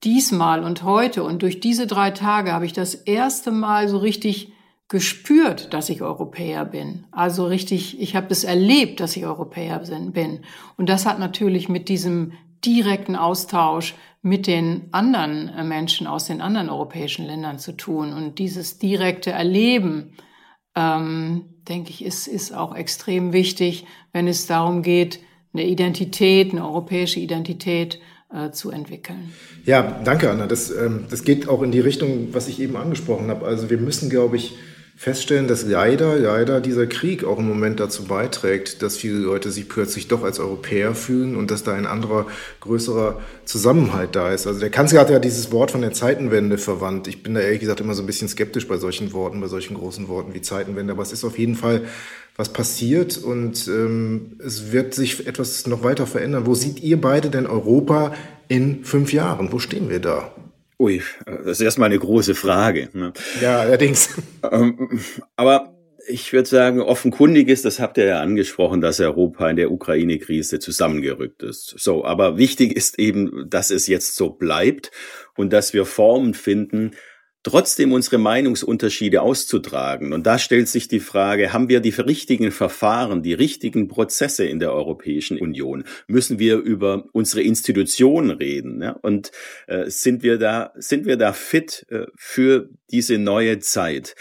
diesmal 0.03 0.65
und 0.65 0.83
heute 0.83 1.23
und 1.23 1.43
durch 1.43 1.61
diese 1.61 1.87
drei 1.87 2.11
Tage 2.11 2.53
habe 2.53 2.67
ich 2.67 2.73
das 2.73 2.95
erste 2.95 3.53
Mal 3.53 3.89
so 3.89 3.99
richtig 3.99 4.53
gespürt, 4.89 5.73
dass 5.73 5.89
ich 5.89 6.03
Europäer 6.03 6.65
bin. 6.65 7.07
Also 7.11 7.47
richtig, 7.47 8.01
ich 8.01 8.17
habe 8.17 8.27
es 8.31 8.45
erlebt, 8.45 9.01
dass 9.01 9.17
ich 9.17 9.25
Europäer 9.25 9.81
bin. 10.13 10.41
Und 10.77 10.89
das 10.89 11.07
hat 11.07 11.19
natürlich 11.19 11.69
mit 11.69 11.89
diesem 11.89 12.33
direkten 12.65 13.17
Austausch 13.17 13.95
mit 14.23 14.47
den 14.47 14.89
anderen 14.93 15.49
äh, 15.51 15.65
Menschen 15.65 16.07
aus 16.07 16.27
den 16.27 16.41
anderen 16.41 16.71
europäischen 16.71 17.27
Ländern 17.27 17.59
zu 17.59 17.73
tun. 17.73 18.13
Und 18.13 18.39
dieses 18.39 18.79
direkte 18.79 19.31
Erleben, 19.31 20.13
ähm, 20.75 21.45
denke 21.69 21.91
ich, 21.91 22.05
ist, 22.05 22.27
ist 22.27 22.53
auch 22.53 22.75
extrem 22.75 23.33
wichtig, 23.33 23.87
wenn 24.13 24.27
es 24.27 24.47
darum 24.47 24.83
geht, 24.83 25.21
eine 25.53 25.67
Identität, 25.67 26.53
eine 26.53 26.65
europäische 26.65 27.21
Identität 27.21 28.01
äh, 28.33 28.51
zu 28.51 28.71
entwickeln. 28.71 29.33
Ja, 29.65 30.01
danke, 30.03 30.31
Anna. 30.31 30.47
Das, 30.47 30.71
ähm, 30.71 31.05
das 31.11 31.25
geht 31.25 31.49
auch 31.49 31.63
in 31.63 31.71
die 31.71 31.81
Richtung, 31.81 32.29
was 32.33 32.49
ich 32.49 32.61
eben 32.61 32.77
angesprochen 32.77 33.29
habe. 33.29 33.47
Also 33.47 33.71
wir 33.71 33.79
müssen, 33.79 34.11
glaube 34.11 34.37
ich, 34.37 34.57
feststellen, 34.97 35.49
dass 35.49 35.65
leider, 35.65 36.17
leider 36.17 36.61
dieser 36.61 36.87
Krieg 36.87 37.25
auch 37.25 37.39
im 37.39 37.49
Moment 37.49 37.81
dazu 37.81 38.05
beiträgt, 38.05 38.81
dass 38.81 38.97
viele 38.97 39.19
Leute 39.19 39.51
sich 39.51 39.69
plötzlich 39.69 40.07
doch 40.07 40.23
als 40.23 40.39
Europäer 40.39 40.95
fühlen 40.95 41.37
und 41.37 41.51
dass 41.51 41.65
da 41.65 41.75
ein 41.75 41.87
anderer, 41.87 42.27
größerer 42.61 43.21
Zusammenhalt 43.45 44.15
da 44.15 44.33
ist. 44.33 44.47
Also 44.47 44.61
der 44.61 44.71
Kanzler 44.71 45.01
hat 45.01 45.11
ja 45.11 45.19
dieses 45.19 45.51
Wort 45.51 45.73
von 45.73 45.81
der 45.81 45.93
Zeitenwende 45.93 46.59
verwandt. 46.59 47.09
Ich 47.09 47.23
bin 47.23 47.35
da 47.35 47.41
ehrlich 47.41 47.61
gesagt 47.61 47.81
immer 47.81 47.95
so 47.95 48.03
ein 48.03 48.07
bisschen 48.07 48.29
skeptisch 48.29 48.69
bei 48.69 48.77
solchen 48.77 49.13
Worten, 49.13 49.41
bei 49.41 49.49
solchen 49.49 49.75
großen 49.75 50.09
Worten 50.09 50.33
wie 50.33 50.43
Zeitenwende, 50.43 50.93
aber 50.93 51.03
es 51.03 51.13
ist 51.13 51.25
auf 51.25 51.39
jeden 51.39 51.57
Fall 51.57 51.83
was 52.37 52.53
passiert 52.53 53.17
und 53.19 53.69
ähm, 53.69 54.33
es 54.45 54.73
wird 54.73 54.95
sich 54.95 55.27
etwas 55.27 55.67
noch 55.67 55.85
weiter 55.85 56.07
verändern. 56.07 56.47
Wo 56.47 56.55
seht 56.55 56.81
ihr 56.83 57.01
beide 57.01 57.31
denn 57.31 57.47
Europa 57.47 58.15
in 58.49 58.85
fünf 58.85 59.13
Jahren? 59.13 59.53
Wo 59.53 59.59
stehen 59.59 59.89
wir 59.89 60.01
da? 60.01 60.33
Ui, 60.79 61.03
das 61.27 61.59
ist 61.59 61.61
erstmal 61.61 61.87
eine 61.87 61.99
große 61.99 62.35
Frage. 62.35 62.89
Ne? 62.93 63.13
Ja, 63.41 63.61
allerdings. 63.61 64.11
Ähm, 64.51 65.01
aber 65.37 65.75
ich 66.07 66.33
würde 66.33 66.49
sagen, 66.49 66.81
offenkundig 66.81 67.49
ist, 67.49 67.65
das 67.65 67.81
habt 67.81 67.97
ihr 67.97 68.05
ja 68.05 68.21
angesprochen, 68.21 68.81
dass 68.81 69.01
Europa 69.01 69.49
in 69.49 69.57
der 69.57 69.71
Ukraine-Krise 69.71 70.59
zusammengerückt 70.59 71.43
ist. 71.43 71.75
So, 71.79 72.05
aber 72.05 72.37
wichtig 72.37 72.77
ist 72.77 72.99
eben, 72.99 73.49
dass 73.49 73.71
es 73.71 73.87
jetzt 73.87 74.17
so 74.17 74.31
bleibt 74.31 74.91
und 75.37 75.53
dass 75.53 75.73
wir 75.73 75.87
Formen 75.87 76.35
finden, 76.35 76.93
trotzdem 77.45 77.93
unsere 77.93 78.19
Meinungsunterschiede 78.19 79.23
auszutragen. 79.23 80.13
Und 80.13 80.27
da 80.27 80.39
stellt 80.39 80.69
sich 80.69 80.89
die 80.89 80.99
Frage, 80.99 81.53
haben 81.53 81.69
wir 81.69 81.81
die 81.81 81.91
richtigen 81.91 82.51
Verfahren, 82.51 83.23
die 83.23 83.35
richtigen 83.35 83.87
Prozesse 83.87 84.47
in 84.47 84.59
der 84.59 84.73
Europäischen 84.73 85.39
Union? 85.39 85.85
Müssen 86.09 86.41
wir 86.41 86.57
über 86.57 87.05
unsere 87.13 87.43
Institutionen 87.43 88.31
reden? 88.31 88.83
Ja? 88.83 88.93
Und 89.03 89.31
äh, 89.69 89.89
sind 89.89 90.23
wir 90.23 90.39
da, 90.39 90.73
sind 90.75 91.07
wir 91.07 91.17
da 91.17 91.33
fit 91.33 91.87
äh, 91.91 92.07
für 92.17 92.71
diese 92.91 93.19
neue 93.19 93.61
Zeit? 93.61 94.17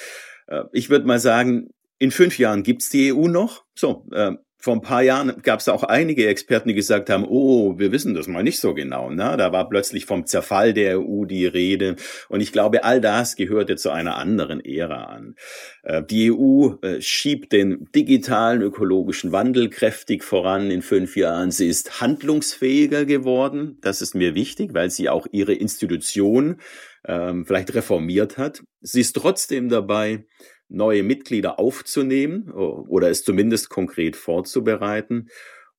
Äh, 0.47 0.65
ich 0.73 0.89
würde 0.89 1.07
mal 1.07 1.19
sagen, 1.19 1.69
in 1.97 2.11
fünf 2.11 2.37
Jahren 2.37 2.63
gibt's 2.63 2.89
die 2.89 3.13
EU 3.13 3.27
noch. 3.29 3.63
So, 3.73 4.05
äh, 4.11 4.33
vor 4.63 4.75
ein 4.75 4.81
paar 4.81 5.03
Jahren 5.03 5.41
gab 5.41 5.59
es 5.59 5.67
auch 5.67 5.83
einige 5.83 6.25
Experten, 6.25 6.69
die 6.69 6.73
gesagt 6.73 7.09
haben, 7.09 7.25
oh, 7.27 7.77
wir 7.77 7.91
wissen 7.91 8.13
das 8.13 8.27
mal 8.27 8.43
nicht 8.43 8.61
so 8.61 8.73
genau. 8.73 9.09
Ne? 9.09 9.35
Da 9.37 9.51
war 9.51 9.67
plötzlich 9.67 10.05
vom 10.05 10.25
Zerfall 10.25 10.73
der 10.73 11.01
EU 11.01 11.25
die 11.25 11.45
Rede. 11.45 11.97
Und 12.29 12.39
ich 12.39 12.53
glaube, 12.53 12.85
all 12.85 13.01
das 13.01 13.35
gehörte 13.35 13.75
zu 13.75 13.89
einer 13.89 14.15
anderen 14.15 14.63
Ära 14.63 15.03
an. 15.03 15.35
Äh, 15.83 16.01
die 16.03 16.31
EU 16.31 16.75
äh, 16.81 17.01
schiebt 17.01 17.51
den 17.51 17.89
digitalen 17.93 18.61
ökologischen 18.61 19.33
Wandel 19.33 19.69
kräftig 19.69 20.23
voran 20.23 20.71
in 20.71 20.81
fünf 20.81 21.17
Jahren. 21.17 21.51
Sie 21.51 21.67
ist 21.67 21.99
handlungsfähiger 21.99 23.03
geworden. 23.03 23.79
Das 23.81 24.01
ist 24.01 24.15
mir 24.15 24.33
wichtig, 24.33 24.73
weil 24.73 24.89
sie 24.89 25.09
auch 25.09 25.27
ihre 25.33 25.55
Institution 25.55 26.61
ähm, 27.05 27.45
vielleicht 27.45 27.73
reformiert 27.73 28.37
hat. 28.37 28.63
Sie 28.79 29.01
ist 29.01 29.13
trotzdem 29.13 29.67
dabei, 29.67 30.25
neue 30.73 31.03
Mitglieder 31.03 31.59
aufzunehmen 31.59 32.51
oder 32.51 33.09
es 33.09 33.23
zumindest 33.23 33.69
konkret 33.69 34.15
vorzubereiten. 34.15 35.29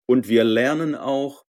Und 0.07 0.29
wir 0.29 0.45
lernen 0.45 0.95
auch, 0.95 1.45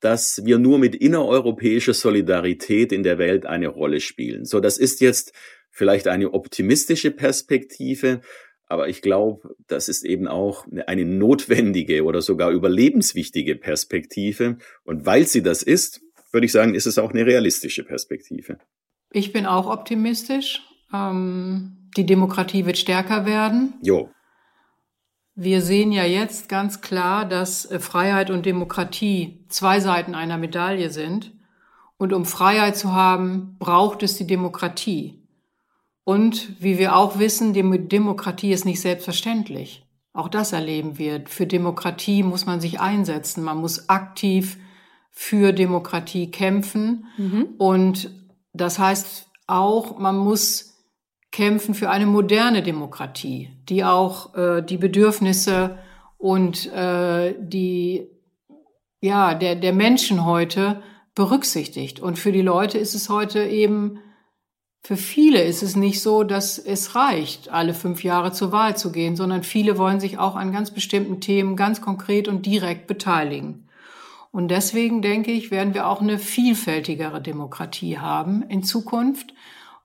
dass 0.00 0.44
wir 0.44 0.58
nur 0.58 0.78
mit 0.78 0.94
innereuropäischer 0.94 1.94
Solidarität 1.94 2.92
in 2.92 3.02
der 3.02 3.18
Welt 3.18 3.46
eine 3.46 3.68
Rolle 3.68 4.00
spielen. 4.00 4.44
So, 4.44 4.60
das 4.60 4.78
ist 4.78 5.00
jetzt 5.00 5.32
vielleicht 5.70 6.08
eine 6.08 6.34
optimistische 6.34 7.12
Perspektive, 7.12 8.20
aber 8.66 8.88
ich 8.88 9.00
glaube, 9.00 9.54
das 9.68 9.88
ist 9.88 10.04
eben 10.04 10.26
auch 10.26 10.66
eine 10.86 11.04
notwendige 11.04 12.04
oder 12.04 12.20
sogar 12.20 12.50
überlebenswichtige 12.50 13.54
Perspektive. 13.54 14.58
Und 14.82 15.06
weil 15.06 15.26
sie 15.26 15.42
das 15.42 15.62
ist, 15.62 16.00
würde 16.32 16.46
ich 16.46 16.52
sagen, 16.52 16.74
ist 16.74 16.86
es 16.86 16.98
auch 16.98 17.10
eine 17.12 17.26
realistische 17.26 17.84
Perspektive. 17.84 18.58
Ich 19.12 19.32
bin 19.32 19.46
auch 19.46 19.68
optimistisch. 19.68 20.62
Ähm 20.92 21.81
die 21.96 22.06
Demokratie 22.06 22.66
wird 22.66 22.78
stärker 22.78 23.26
werden. 23.26 23.74
Jo. 23.82 24.10
Wir 25.34 25.62
sehen 25.62 25.92
ja 25.92 26.04
jetzt 26.04 26.48
ganz 26.48 26.80
klar, 26.80 27.24
dass 27.24 27.70
äh, 27.70 27.80
Freiheit 27.80 28.30
und 28.30 28.44
Demokratie 28.44 29.44
zwei 29.48 29.80
Seiten 29.80 30.14
einer 30.14 30.38
Medaille 30.38 30.90
sind. 30.90 31.32
Und 31.96 32.12
um 32.12 32.24
Freiheit 32.24 32.76
zu 32.76 32.92
haben, 32.92 33.56
braucht 33.58 34.02
es 34.02 34.16
die 34.16 34.26
Demokratie. 34.26 35.22
Und 36.04 36.60
wie 36.60 36.78
wir 36.78 36.96
auch 36.96 37.18
wissen, 37.18 37.52
die 37.52 37.88
Demokratie 37.88 38.52
ist 38.52 38.64
nicht 38.64 38.80
selbstverständlich. 38.80 39.86
Auch 40.12 40.28
das 40.28 40.52
erleben 40.52 40.98
wir. 40.98 41.24
Für 41.26 41.46
Demokratie 41.46 42.22
muss 42.22 42.44
man 42.44 42.60
sich 42.60 42.80
einsetzen. 42.80 43.44
Man 43.44 43.58
muss 43.58 43.88
aktiv 43.88 44.58
für 45.10 45.52
Demokratie 45.52 46.30
kämpfen. 46.30 47.06
Mhm. 47.16 47.48
Und 47.56 48.10
das 48.52 48.78
heißt 48.78 49.30
auch, 49.46 49.98
man 49.98 50.16
muss 50.16 50.71
kämpfen 51.32 51.74
für 51.74 51.90
eine 51.90 52.06
moderne 52.06 52.62
Demokratie, 52.62 53.50
die 53.68 53.84
auch 53.84 54.34
äh, 54.36 54.62
die 54.62 54.76
Bedürfnisse 54.76 55.78
und 56.18 56.72
äh, 56.72 57.34
die 57.38 58.06
ja 59.00 59.34
der 59.34 59.56
der 59.56 59.72
Menschen 59.72 60.24
heute 60.24 60.82
berücksichtigt. 61.14 62.00
Und 62.00 62.18
für 62.18 62.32
die 62.32 62.42
Leute 62.42 62.78
ist 62.78 62.94
es 62.94 63.08
heute 63.08 63.44
eben 63.44 63.98
für 64.84 64.96
viele 64.96 65.42
ist 65.42 65.62
es 65.62 65.76
nicht 65.76 66.02
so, 66.02 66.24
dass 66.24 66.58
es 66.58 66.96
reicht, 66.96 67.50
alle 67.50 67.72
fünf 67.72 68.02
Jahre 68.02 68.32
zur 68.32 68.50
Wahl 68.50 68.76
zu 68.76 68.90
gehen, 68.90 69.14
sondern 69.14 69.44
viele 69.44 69.78
wollen 69.78 70.00
sich 70.00 70.18
auch 70.18 70.34
an 70.34 70.52
ganz 70.52 70.72
bestimmten 70.72 71.20
Themen 71.20 71.54
ganz 71.54 71.80
konkret 71.80 72.26
und 72.26 72.46
direkt 72.46 72.88
beteiligen. 72.88 73.68
Und 74.32 74.48
deswegen 74.48 75.00
denke 75.00 75.30
ich, 75.30 75.52
werden 75.52 75.74
wir 75.74 75.86
auch 75.86 76.00
eine 76.00 76.18
vielfältigere 76.18 77.20
Demokratie 77.20 77.98
haben 77.98 78.42
in 78.48 78.64
Zukunft, 78.64 79.34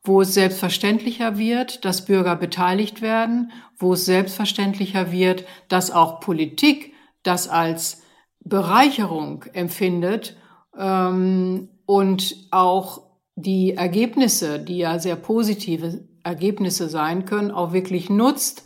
wo 0.08 0.22
es 0.22 0.34
selbstverständlicher 0.34 1.38
wird, 1.38 1.84
dass 1.84 2.06
Bürger 2.06 2.36
beteiligt 2.36 3.02
werden, 3.02 3.52
wo 3.78 3.94
es 3.94 4.06
selbstverständlicher 4.06 5.12
wird, 5.12 5.44
dass 5.68 5.92
auch 5.92 6.20
Politik 6.22 6.94
das 7.24 7.48
als 7.48 8.02
Bereicherung 8.40 9.44
empfindet 9.54 10.38
ähm, 10.78 11.70
und 11.86 12.36
auch 12.52 13.02
die 13.36 13.74
Ergebnisse, 13.74 14.60
die 14.60 14.78
ja 14.78 14.98
sehr 14.98 15.16
positive 15.16 16.06
Ergebnisse 16.24 16.90
sein 16.90 17.26
können, 17.26 17.52
auch 17.52 17.74
wirklich 17.74 18.10
nutzt. 18.10 18.66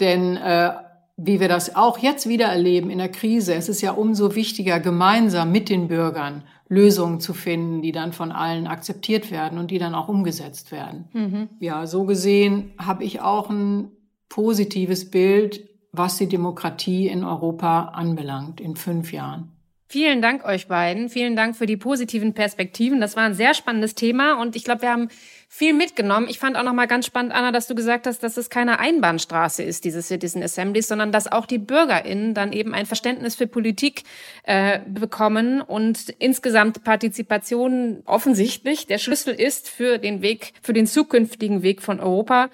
Denn 0.00 0.36
äh, 0.36 0.72
wie 1.16 1.40
wir 1.40 1.48
das 1.48 1.74
auch 1.76 1.98
jetzt 1.98 2.28
wieder 2.28 2.46
erleben 2.46 2.90
in 2.90 2.98
der 2.98 3.08
Krise, 3.08 3.54
es 3.54 3.68
ist 3.68 3.80
ja 3.80 3.92
umso 3.92 4.34
wichtiger, 4.34 4.80
gemeinsam 4.80 5.50
mit 5.50 5.70
den 5.70 5.88
Bürgern 5.88 6.42
Lösungen 6.68 7.20
zu 7.20 7.32
finden, 7.32 7.82
die 7.82 7.92
dann 7.92 8.12
von 8.12 8.32
allen 8.32 8.66
akzeptiert 8.66 9.30
werden 9.30 9.58
und 9.58 9.70
die 9.70 9.78
dann 9.78 9.94
auch 9.94 10.08
umgesetzt 10.08 10.72
werden. 10.72 11.08
Mhm. 11.12 11.48
Ja, 11.60 11.86
so 11.86 12.04
gesehen 12.04 12.72
habe 12.78 13.04
ich 13.04 13.20
auch 13.20 13.50
ein 13.50 13.90
positives 14.28 15.10
Bild, 15.10 15.68
was 15.92 16.18
die 16.18 16.28
Demokratie 16.28 17.08
in 17.08 17.24
Europa 17.24 17.86
anbelangt 17.86 18.60
in 18.60 18.76
fünf 18.76 19.12
Jahren. 19.12 19.55
Vielen 19.88 20.20
Dank 20.20 20.44
euch 20.44 20.66
beiden. 20.66 21.08
Vielen 21.08 21.36
Dank 21.36 21.56
für 21.56 21.66
die 21.66 21.76
positiven 21.76 22.34
Perspektiven. 22.34 23.00
Das 23.00 23.14
war 23.14 23.22
ein 23.22 23.34
sehr 23.34 23.54
spannendes 23.54 23.94
Thema 23.94 24.40
und 24.40 24.56
ich 24.56 24.64
glaube, 24.64 24.82
wir 24.82 24.90
haben 24.90 25.08
viel 25.48 25.72
mitgenommen. 25.74 26.26
Ich 26.28 26.40
fand 26.40 26.56
auch 26.56 26.64
noch 26.64 26.72
mal 26.72 26.88
ganz 26.88 27.06
spannend, 27.06 27.32
Anna, 27.32 27.52
dass 27.52 27.68
du 27.68 27.76
gesagt 27.76 28.08
hast, 28.08 28.20
dass 28.24 28.36
es 28.36 28.50
keine 28.50 28.80
Einbahnstraße 28.80 29.62
ist, 29.62 29.84
diese 29.84 30.02
Citizen 30.02 30.42
Assemblies, 30.42 30.88
sondern 30.88 31.12
dass 31.12 31.30
auch 31.30 31.46
die 31.46 31.58
BürgerInnen 31.58 32.34
dann 32.34 32.52
eben 32.52 32.74
ein 32.74 32.84
Verständnis 32.86 33.36
für 33.36 33.46
Politik 33.46 34.02
äh, 34.42 34.80
bekommen 34.88 35.60
und 35.60 36.10
insgesamt 36.18 36.82
Partizipation 36.82 38.02
offensichtlich 38.06 38.88
der 38.88 38.98
Schlüssel 38.98 39.34
ist 39.34 39.68
für 39.68 39.98
den 39.98 40.20
Weg, 40.20 40.52
für 40.62 40.72
den 40.72 40.88
zukünftigen 40.88 41.62
Weg 41.62 41.80
von 41.80 42.00
Europa. 42.00 42.50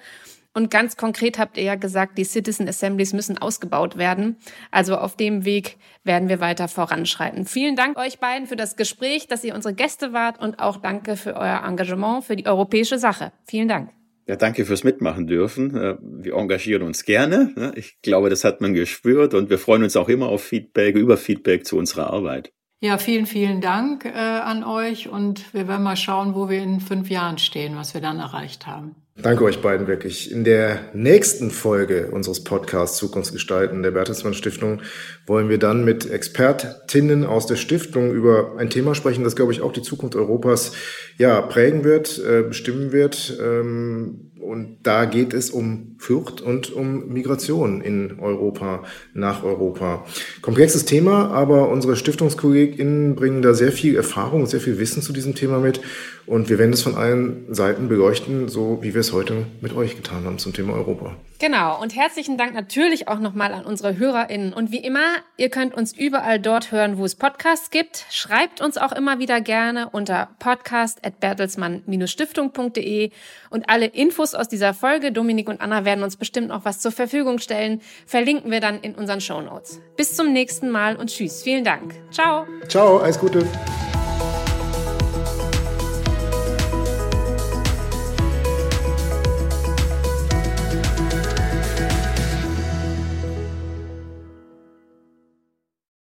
Und 0.55 0.69
ganz 0.69 0.97
konkret 0.97 1.39
habt 1.39 1.57
ihr 1.57 1.63
ja 1.63 1.75
gesagt, 1.75 2.17
die 2.17 2.23
Citizen 2.23 2.67
Assemblies 2.67 3.13
müssen 3.13 3.39
ausgebaut 3.39 3.97
werden. 3.97 4.37
Also 4.69 4.97
auf 4.97 5.15
dem 5.15 5.45
Weg 5.45 5.77
werden 6.03 6.29
wir 6.29 6.39
weiter 6.39 6.67
voranschreiten. 6.67 7.45
Vielen 7.45 7.75
Dank 7.75 7.97
euch 7.97 8.19
beiden 8.19 8.47
für 8.47 8.55
das 8.55 8.75
Gespräch, 8.75 9.27
dass 9.27 9.43
ihr 9.43 9.55
unsere 9.55 9.73
Gäste 9.73 10.13
wart 10.13 10.39
und 10.39 10.59
auch 10.59 10.77
danke 10.77 11.15
für 11.15 11.35
euer 11.35 11.63
Engagement 11.65 12.23
für 12.23 12.35
die 12.35 12.45
europäische 12.45 12.99
Sache. 12.99 13.31
Vielen 13.45 13.67
Dank. 13.67 13.89
Ja, 14.27 14.37
danke 14.37 14.65
fürs 14.65 14.83
Mitmachen 14.83 15.27
dürfen. 15.27 15.75
Äh, 15.75 15.97
wir 16.01 16.35
engagieren 16.35 16.83
uns 16.83 17.03
gerne. 17.03 17.51
Ne? 17.55 17.73
Ich 17.75 18.01
glaube, 18.01 18.29
das 18.29 18.43
hat 18.43 18.61
man 18.61 18.73
gespürt 18.73 19.33
und 19.33 19.49
wir 19.49 19.57
freuen 19.57 19.83
uns 19.83 19.97
auch 19.97 20.07
immer 20.07 20.29
auf 20.29 20.43
Feedback, 20.43 20.95
über 20.95 21.17
Feedback 21.17 21.65
zu 21.65 21.77
unserer 21.77 22.11
Arbeit. 22.11 22.53
Ja, 22.83 22.97
vielen, 22.97 23.27
vielen 23.27 23.61
Dank 23.61 24.03
äh, 24.03 24.09
an 24.09 24.65
euch 24.65 25.07
und 25.07 25.53
wir 25.53 25.69
werden 25.69 25.83
mal 25.83 25.95
schauen, 25.95 26.35
wo 26.35 26.49
wir 26.49 26.61
in 26.61 26.81
fünf 26.81 27.09
Jahren 27.09 27.37
stehen, 27.37 27.77
was 27.77 27.93
wir 27.93 28.01
dann 28.01 28.19
erreicht 28.19 28.67
haben. 28.67 28.95
Danke 29.15 29.45
euch 29.45 29.61
beiden 29.61 29.87
wirklich. 29.87 30.29
In 30.29 30.43
der 30.43 30.89
nächsten 30.93 31.49
Folge 31.49 32.09
unseres 32.11 32.43
Podcasts 32.43 32.97
Zukunftsgestalten 32.97 33.83
der 33.83 33.91
Bertelsmann 33.91 34.33
Stiftung 34.33 34.81
wollen 35.25 35.47
wir 35.47 35.59
dann 35.59 35.85
mit 35.85 36.11
Expertinnen 36.11 37.23
aus 37.23 37.47
der 37.47 37.55
Stiftung 37.55 38.11
über 38.11 38.57
ein 38.57 38.69
Thema 38.69 38.95
sprechen, 38.95 39.23
das, 39.23 39.37
glaube 39.37 39.53
ich, 39.53 39.61
auch 39.61 39.71
die 39.71 39.81
Zukunft 39.81 40.17
Europas 40.17 40.73
ja, 41.17 41.39
prägen 41.39 41.85
wird, 41.85 42.19
äh, 42.19 42.41
bestimmen 42.41 42.91
wird. 42.91 43.37
Ähm, 43.41 44.32
und 44.43 44.77
da 44.83 45.05
geht 45.05 45.33
es 45.33 45.49
um 45.49 45.95
Flucht 45.97 46.41
und 46.41 46.71
um 46.71 47.07
Migration 47.11 47.81
in 47.81 48.19
Europa, 48.19 48.83
nach 49.13 49.43
Europa. 49.43 50.05
Komplexes 50.41 50.85
Thema, 50.85 51.31
aber 51.31 51.69
unsere 51.69 51.95
StiftungskollegInnen 51.95 53.15
bringen 53.15 53.41
da 53.41 53.53
sehr 53.53 53.71
viel 53.71 53.95
Erfahrung, 53.95 54.45
sehr 54.45 54.59
viel 54.59 54.79
Wissen 54.79 55.01
zu 55.01 55.13
diesem 55.13 55.33
Thema 55.33 55.59
mit. 55.59 55.81
Und 56.25 56.49
wir 56.49 56.59
werden 56.59 56.73
es 56.73 56.81
von 56.81 56.95
allen 56.95 57.45
Seiten 57.49 57.87
beleuchten, 57.87 58.47
so 58.49 58.79
wie 58.81 58.93
wir 58.93 59.01
es 59.01 59.13
heute 59.13 59.45
mit 59.61 59.75
euch 59.75 59.95
getan 59.95 60.25
haben 60.25 60.37
zum 60.37 60.53
Thema 60.53 60.73
Europa. 60.73 61.15
Genau. 61.43 61.79
Und 61.81 61.93
herzlichen 61.93 62.37
Dank 62.37 62.53
natürlich 62.53 63.09
auch 63.09 63.19
nochmal 63.19 63.53
an 63.53 63.65
unsere 63.65 63.97
HörerInnen. 63.97 64.53
Und 64.53 64.71
wie 64.71 64.77
immer, 64.77 65.03
ihr 65.35 65.49
könnt 65.49 65.73
uns 65.73 65.91
überall 65.91 66.39
dort 66.39 66.71
hören, 66.71 66.97
wo 66.97 67.03
es 67.03 67.15
Podcasts 67.15 67.69
gibt. 67.69 68.05
Schreibt 68.11 68.61
uns 68.61 68.77
auch 68.77 68.93
immer 68.93 69.19
wieder 69.19 69.41
gerne 69.41 69.89
unter 69.89 70.29
podcast.bertelsmann-stiftung.de 70.39 73.11
und 73.49 73.69
alle 73.69 73.87
Infos 73.87 74.35
aus 74.35 74.47
dieser 74.47 74.73
Folge, 74.73 75.11
Dominik 75.11 75.49
und 75.49 75.59
Anna 75.59 75.83
werden 75.83 76.05
uns 76.05 76.15
bestimmt 76.15 76.47
noch 76.47 76.63
was 76.63 76.79
zur 76.79 76.93
Verfügung 76.93 77.39
stellen, 77.39 77.81
verlinken 78.05 78.49
wir 78.49 78.61
dann 78.61 78.79
in 78.79 78.95
unseren 78.95 79.19
Show 79.19 79.41
Notes. 79.41 79.81
Bis 79.97 80.15
zum 80.15 80.31
nächsten 80.31 80.69
Mal 80.69 80.95
und 80.95 81.09
tschüss. 81.09 81.43
Vielen 81.43 81.65
Dank. 81.65 81.93
Ciao. 82.09 82.47
Ciao, 82.69 82.99
alles 82.99 83.19
Gute. 83.19 83.45